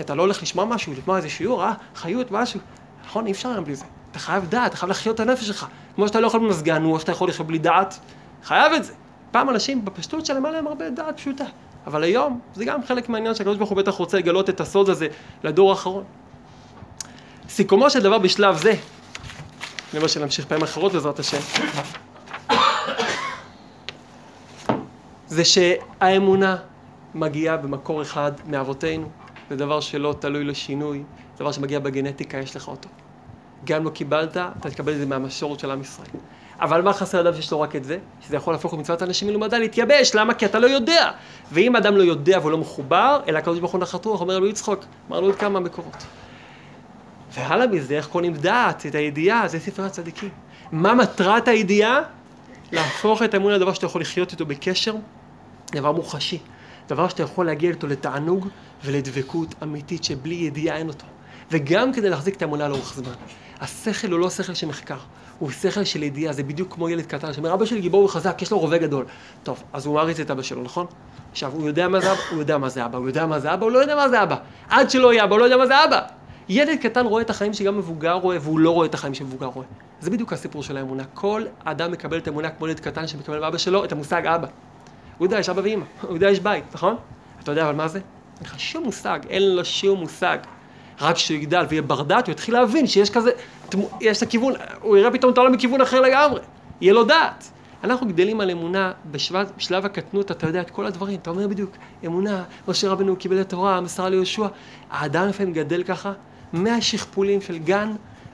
[0.00, 2.60] אתה לא הולך לשמוע משהו, לשמוע איזה שיעור, אה, חיות, משהו.
[3.04, 3.84] נכון, אי אפשר היום בלי זה.
[4.10, 5.66] אתה חייב דעת, אתה חייב לחיות את הנפש שלך.
[5.94, 7.98] כמו שאתה לא יכול במזגן, או שאתה יכול לחיות בלי דעת,
[8.44, 8.92] חייב את זה.
[9.30, 11.44] פעם אנשים בפשטות שלהם היה להם הרבה דעת פשוטה.
[11.86, 15.06] אבל היום, זה גם חלק מהעניין שהקדוש ברוך הוא בטח רוצה לגלות את הסוד הזה
[15.44, 16.04] לדור האחרון.
[17.48, 18.74] סיכומו של דבר בשלב זה,
[19.94, 21.38] למה שנמשיך פעמים אחרות בעזרת השם,
[25.26, 26.56] זה שהאמונה
[27.14, 29.08] מגיעה במקור אחד מאבותינו,
[29.50, 31.02] זה דבר שלא תלוי לשינוי,
[31.36, 32.88] זה דבר שמגיע בגנטיקה, יש לך אותו.
[33.64, 36.08] גם לא קיבלת, אתה תקבל את זה מהמסורת של עם ישראל.
[36.60, 37.98] אבל מה חסר אדם שיש לו רק את זה?
[38.20, 40.34] שזה יכול להפוך למצוות אנשים מלומדה להתייבש, למה?
[40.34, 41.10] כי אתה לא יודע.
[41.52, 44.46] ואם אדם לא יודע והוא לא מחובר, אלא הקדוש ברוך הוא נחת רוח, אומר לו
[44.46, 46.04] יצחוק, אמר לו עוד כמה מקורות.
[47.34, 50.30] והלאה מזה, איך קונים דעת, את הידיעה, זה ספר הצדיקים.
[50.72, 52.00] מה מטרת הידיעה?
[52.72, 54.94] להפוך את האמון לדבר שאתה יכול לחיות איתו בקשר,
[55.72, 56.38] דבר מוחשי.
[56.88, 58.48] דבר שאתה יכול להגיע איתו לתענוג
[58.84, 61.06] ולדבקות אמיתית שבלי ידיעה אין אותו.
[61.50, 63.12] וגם כדי להחזיק את האמונה לאורך זמן.
[63.60, 64.96] השכל הוא לא שכל של מחקר,
[65.38, 68.50] הוא שכל של ידיעה, זה בדיוק כמו ילד קטן שאומר, אבא שלי גיבור וחזק, יש
[68.50, 69.04] לו רובה גדול.
[69.42, 70.86] טוב, אז הוא מעריץ את אבא שלו, נכון?
[71.32, 73.54] עכשיו, הוא יודע מה זה אבא, הוא יודע מה זה אבא, הוא יודע מה זה
[73.54, 74.36] אבא, הוא לא יודע מה זה אבא.
[74.68, 76.00] עד שלא יהיה אבא, הוא לא יודע מה זה אבא.
[76.54, 79.66] ילד קטן רואה את החיים שגם מבוגר רואה, והוא לא רואה את החיים שמבוגר רואה.
[80.00, 81.04] זה בדיוק הסיפור של האמונה.
[81.14, 84.46] כל אדם מקבל את האמונה כמו ילד קטן שמקבל מאבא שלו את המושג אבא.
[85.18, 86.96] הוא יודע, יש אבא ואמא, הוא יודע, יש בית, נכון?
[87.42, 87.98] אתה יודע אבל מה זה?
[87.98, 90.38] אין לך שום מושג, אין לו שום מושג.
[91.00, 93.30] רק כשהוא יגדל ויהיה בר דעת, הוא יתחיל להבין שיש כזה,
[94.00, 96.40] יש את הכיוון, הוא יראה פתאום את העולם מכיוון אחר לגמרי.
[96.80, 97.50] יהיה לו דעת.
[97.84, 101.70] אנחנו גדלים על אמונה, בשלב, בשלב הקטנות אתה יודע את כל הדברים, אתה אומר בדיוק,
[102.06, 104.46] אמונה, משה רבנו קיבל את התורה, מסרה ליהושע.
[104.90, 106.12] האדם לפעמים גדל ככה,
[106.52, 107.92] מהשכפולים של גן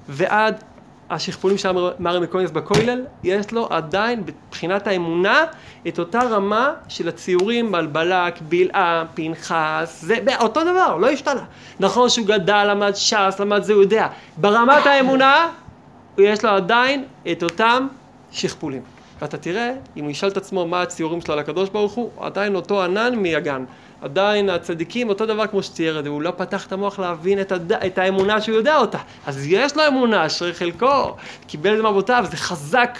[0.08, 0.64] ועד
[1.10, 5.44] השכפולים של מרי מקוניס בכולל, יש לו עדיין מבחינת האמונה
[5.88, 11.44] את אותה רמה של הציורים על בלק, בלעם, פנחס, זה אותו דבר, לא השתנה.
[11.80, 14.08] נכון שהוא גדל, למד ש"ס, למד זה, הוא יודע.
[14.36, 15.48] ברמת האמונה,
[16.18, 17.86] יש לו עדיין את אותם
[18.30, 18.82] שכפולים.
[19.20, 22.54] ואתה תראה, אם הוא ישאל את עצמו מה הציורים שלו על הקדוש ברוך הוא, עדיין
[22.54, 23.64] אותו ענן מהגן.
[24.00, 27.52] עדיין הצדיקים אותו דבר כמו שצייר את זה, הוא לא פתח את המוח להבין את,
[27.52, 27.72] הד...
[27.72, 28.98] את האמונה שהוא יודע אותה.
[29.26, 32.98] אז יש לו אמונה, אשרי חלקו, קיבל את זה מאבותיו, זה חזק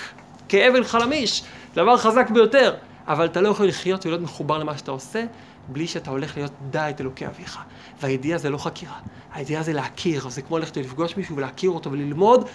[0.48, 1.42] כאבן חלמיש,
[1.74, 2.74] דבר חזק ביותר.
[3.08, 5.24] אבל אתה לא יכול לחיות ולהיות מחובר למה שאתה עושה,
[5.68, 7.58] בלי שאתה הולך להיות דע את אלוקי אביך.
[8.00, 8.98] והידיעה זה לא חקירה,
[9.34, 12.48] הידיעה זה להכיר, זה כמו ללכת לפגוש מישהו ולהכיר אותו וללמוד.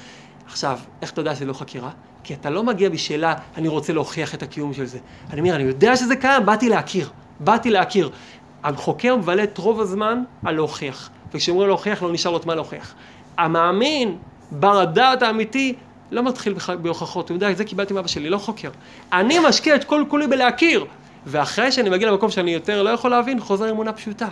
[0.45, 1.89] עכשיו, איך אתה יודע שזה לא חקירה?
[2.23, 4.99] כי אתה לא מגיע בשאלה, אני רוצה להוכיח את הקיום של זה.
[5.29, 7.09] אני אומר, אני יודע שזה קיים, באתי להכיר.
[7.43, 8.09] באתי להכיר.
[8.63, 12.93] החוקר מבלה את רוב הזמן על להוכיח, וכשאומרים להוכיח לא נשאר לו את מה להוכיח.
[13.37, 14.17] המאמין,
[14.51, 15.75] בר הדעת האמיתי,
[16.11, 18.69] לא מתחיל בהוכחות, הוא יודע, את זה קיבלתי מאבא שלי, לא חוקר.
[19.13, 20.85] אני משקיע את כל כולי בלהכיר,
[21.25, 24.27] ואחרי שאני מגיע למקום שאני יותר לא יכול להבין, חוזר אמונה פשוטה.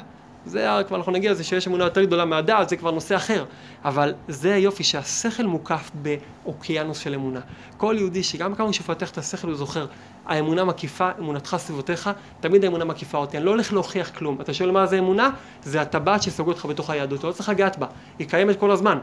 [0.46, 3.46] זה כבר אנחנו נגיע לזה שיש אמונה יותר גדולה מהדעת, זה כבר נושא אחר.
[3.86, 7.40] אבל זה היופי שהשכל מוקף באוקיינוס של אמונה.
[7.78, 9.86] כל יהודי שגם כמה שפתח את השכל הוא זוכר,
[10.26, 12.10] האמונה מקיפה, אמונתך סביבותיך,
[12.40, 13.38] תמיד האמונה מקיפה אותי.
[13.38, 14.42] אני לא הולך להוכיח כלום.
[14.42, 15.30] אתה שואל מה זה אמונה?
[15.64, 17.88] זה הטבעת שסוגר אותך בתוך היהדות, לא צריך לגעת בה,
[18.20, 18.98] היא קיימת כל הזמן.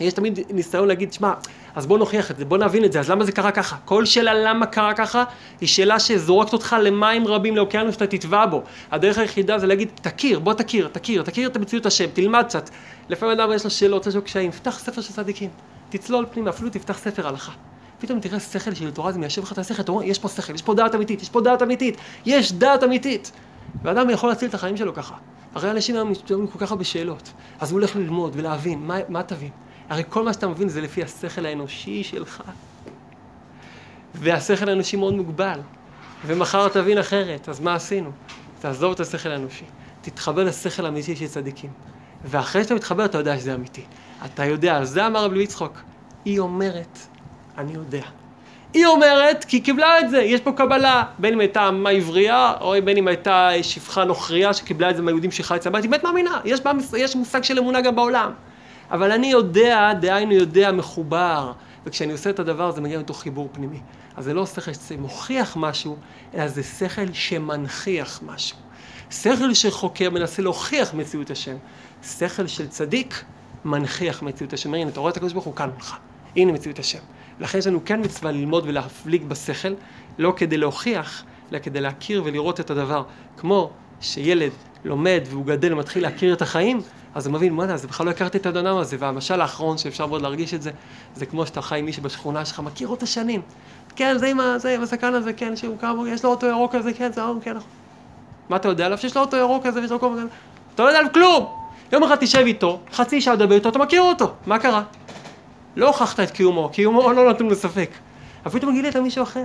[0.00, 1.32] יש תמיד ניסיון להגיד, שמע,
[1.74, 3.76] אז בוא נוכיח את זה, בוא נבין את זה, אז למה זה קרה ככה?
[3.84, 5.24] כל שאלה למה קרה ככה,
[5.60, 8.62] היא שאלה שזורקת אותך למים רבים, לאוקיינוס שאתה תטבע בו.
[8.90, 12.70] הדרך היחידה זה להגיד, תכיר, בוא תכיר, תכיר, תכיר את המציאות השם, תלמד קצת.
[13.08, 15.50] לפעמים אדם יש לו שאלות, יש לו קשיים, פתח ספר של צדיקים,
[15.88, 17.52] תצלול פנימה, אפילו תפתח ספר הלכה.
[17.98, 20.54] פתאום תראה שכל של תורה, זה מיישב לך את השכל, אתה אומר, יש פה שכל,
[20.54, 23.32] יש פה דעת אמיתית, יש פה דעת אמיתית, יש דעת אמיתית.
[23.82, 25.14] ואדם יכול להציל את החיים שלו ככה.
[25.54, 27.32] הרי אנשים היום מתפעמים כל כך הרבה שאלות.
[27.60, 29.50] אז הוא הולך ללמוד ולהבין, מה, מה תבין?
[29.88, 32.42] הרי כל מה שאתה מבין זה לפי השכל האנושי שלך.
[34.14, 35.60] והשכל האנושי מאוד מוגבל.
[36.26, 38.10] ומחר תבין אחרת, אז מה עשינו?
[38.60, 39.64] תעזוב את השכל האנושי.
[40.02, 41.70] תתחבר לשכל האמיתי של צדיקים.
[42.24, 43.84] ואחרי שאתה מתחבר אתה יודע שזה אמיתי.
[44.24, 45.82] אתה יודע, זה אמר רבי יצחוק.
[46.24, 46.98] היא אומרת,
[47.58, 48.02] אני יודע.
[48.74, 52.52] היא אומרת, כי היא קיבלה את זה, יש פה קבלה, בין אם הייתה אמה עברייה,
[52.60, 56.04] או בין אם הייתה שפחה נוכריה שקיבלה את זה מהיהודים שחי אצל הבית, היא באמת
[56.04, 56.60] מאמינה, יש,
[56.96, 58.32] יש מושג של אמונה גם בעולם.
[58.90, 61.52] אבל אני יודע, דהיינו יודע, מחובר,
[61.86, 63.80] וכשאני עושה את הדבר זה מגיע מתוך חיבור פנימי.
[64.16, 65.96] אז זה לא שכל שמוכיח משהו,
[66.34, 68.56] אלא זה שכל שמנכיח משהו.
[69.10, 71.56] שכל שחוקר מנסה להוכיח מציאות השם.
[72.02, 73.24] שכל של צדיק
[73.64, 74.74] מנכיח מציאות השם.
[74.74, 75.96] הנה, אתה רואה את הקדוש ברוך הוא כאן מולך.
[76.36, 76.98] הנה מציאות השם.
[77.40, 79.74] לכן יש לנו כן מצווה ללמוד ולהפליג בשכל,
[80.18, 81.22] לא כדי להוכיח,
[81.52, 83.02] אלא כדי להכיר ולראות את הדבר.
[83.36, 83.70] כמו
[84.00, 84.50] שילד
[84.84, 86.80] לומד והוא גדל ומתחיל להכיר את החיים,
[87.14, 90.22] אז הוא מבין, מה זה, בכלל לא הכרתי את האדם הזה, והמשל האחרון שאפשר מאוד
[90.22, 90.70] להרגיש את זה,
[91.14, 93.42] זה כמו שאתה חי עם מישהו בשכונה שלך, מכיר אותו שנים.
[93.96, 96.74] כן, זה עם, ה- זה עם הזקן הזה, כן, שהוא כמה, יש לו אוטו ירוק
[96.74, 97.56] כזה, כן, זה ההוא, כן.
[98.48, 98.98] מה אתה יודע עליו?
[98.98, 100.26] שיש לו אוטו ירוק כזה ויש לו כל מיני...
[100.74, 101.46] אתה לא יודע עליו כלום!
[101.92, 104.82] יום אחד תשב איתו, חצי שעה לדבר איתו, אתה מכיר אותו, מה קרה?
[105.76, 107.90] לא הוכחת את קיומו, קיומו לא נתון לספק.
[108.46, 109.44] אבל פתאום גילי את מישהו אחר.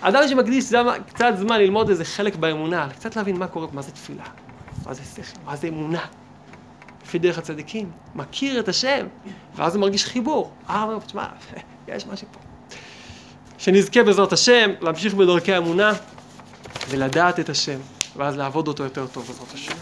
[0.00, 0.72] אדם שמקדיש
[1.06, 4.24] קצת זמן ללמוד איזה חלק באמונה, קצת להבין מה קורה, מה זה תפילה,
[4.86, 6.04] מה זה שכל, מה זה אמונה.
[7.04, 9.06] לפי דרך הצדיקים, מכיר את השם,
[9.54, 10.52] ואז הוא מרגיש חיבור.
[10.70, 11.26] אה, אומר, תשמע,
[11.88, 12.38] יש משהו פה.
[13.58, 15.92] שנזכה בעזרת השם להמשיך בדרכי האמונה
[16.88, 17.78] ולדעת את השם,
[18.16, 19.74] ואז לעבוד אותו יותר טוב בעזרת השם.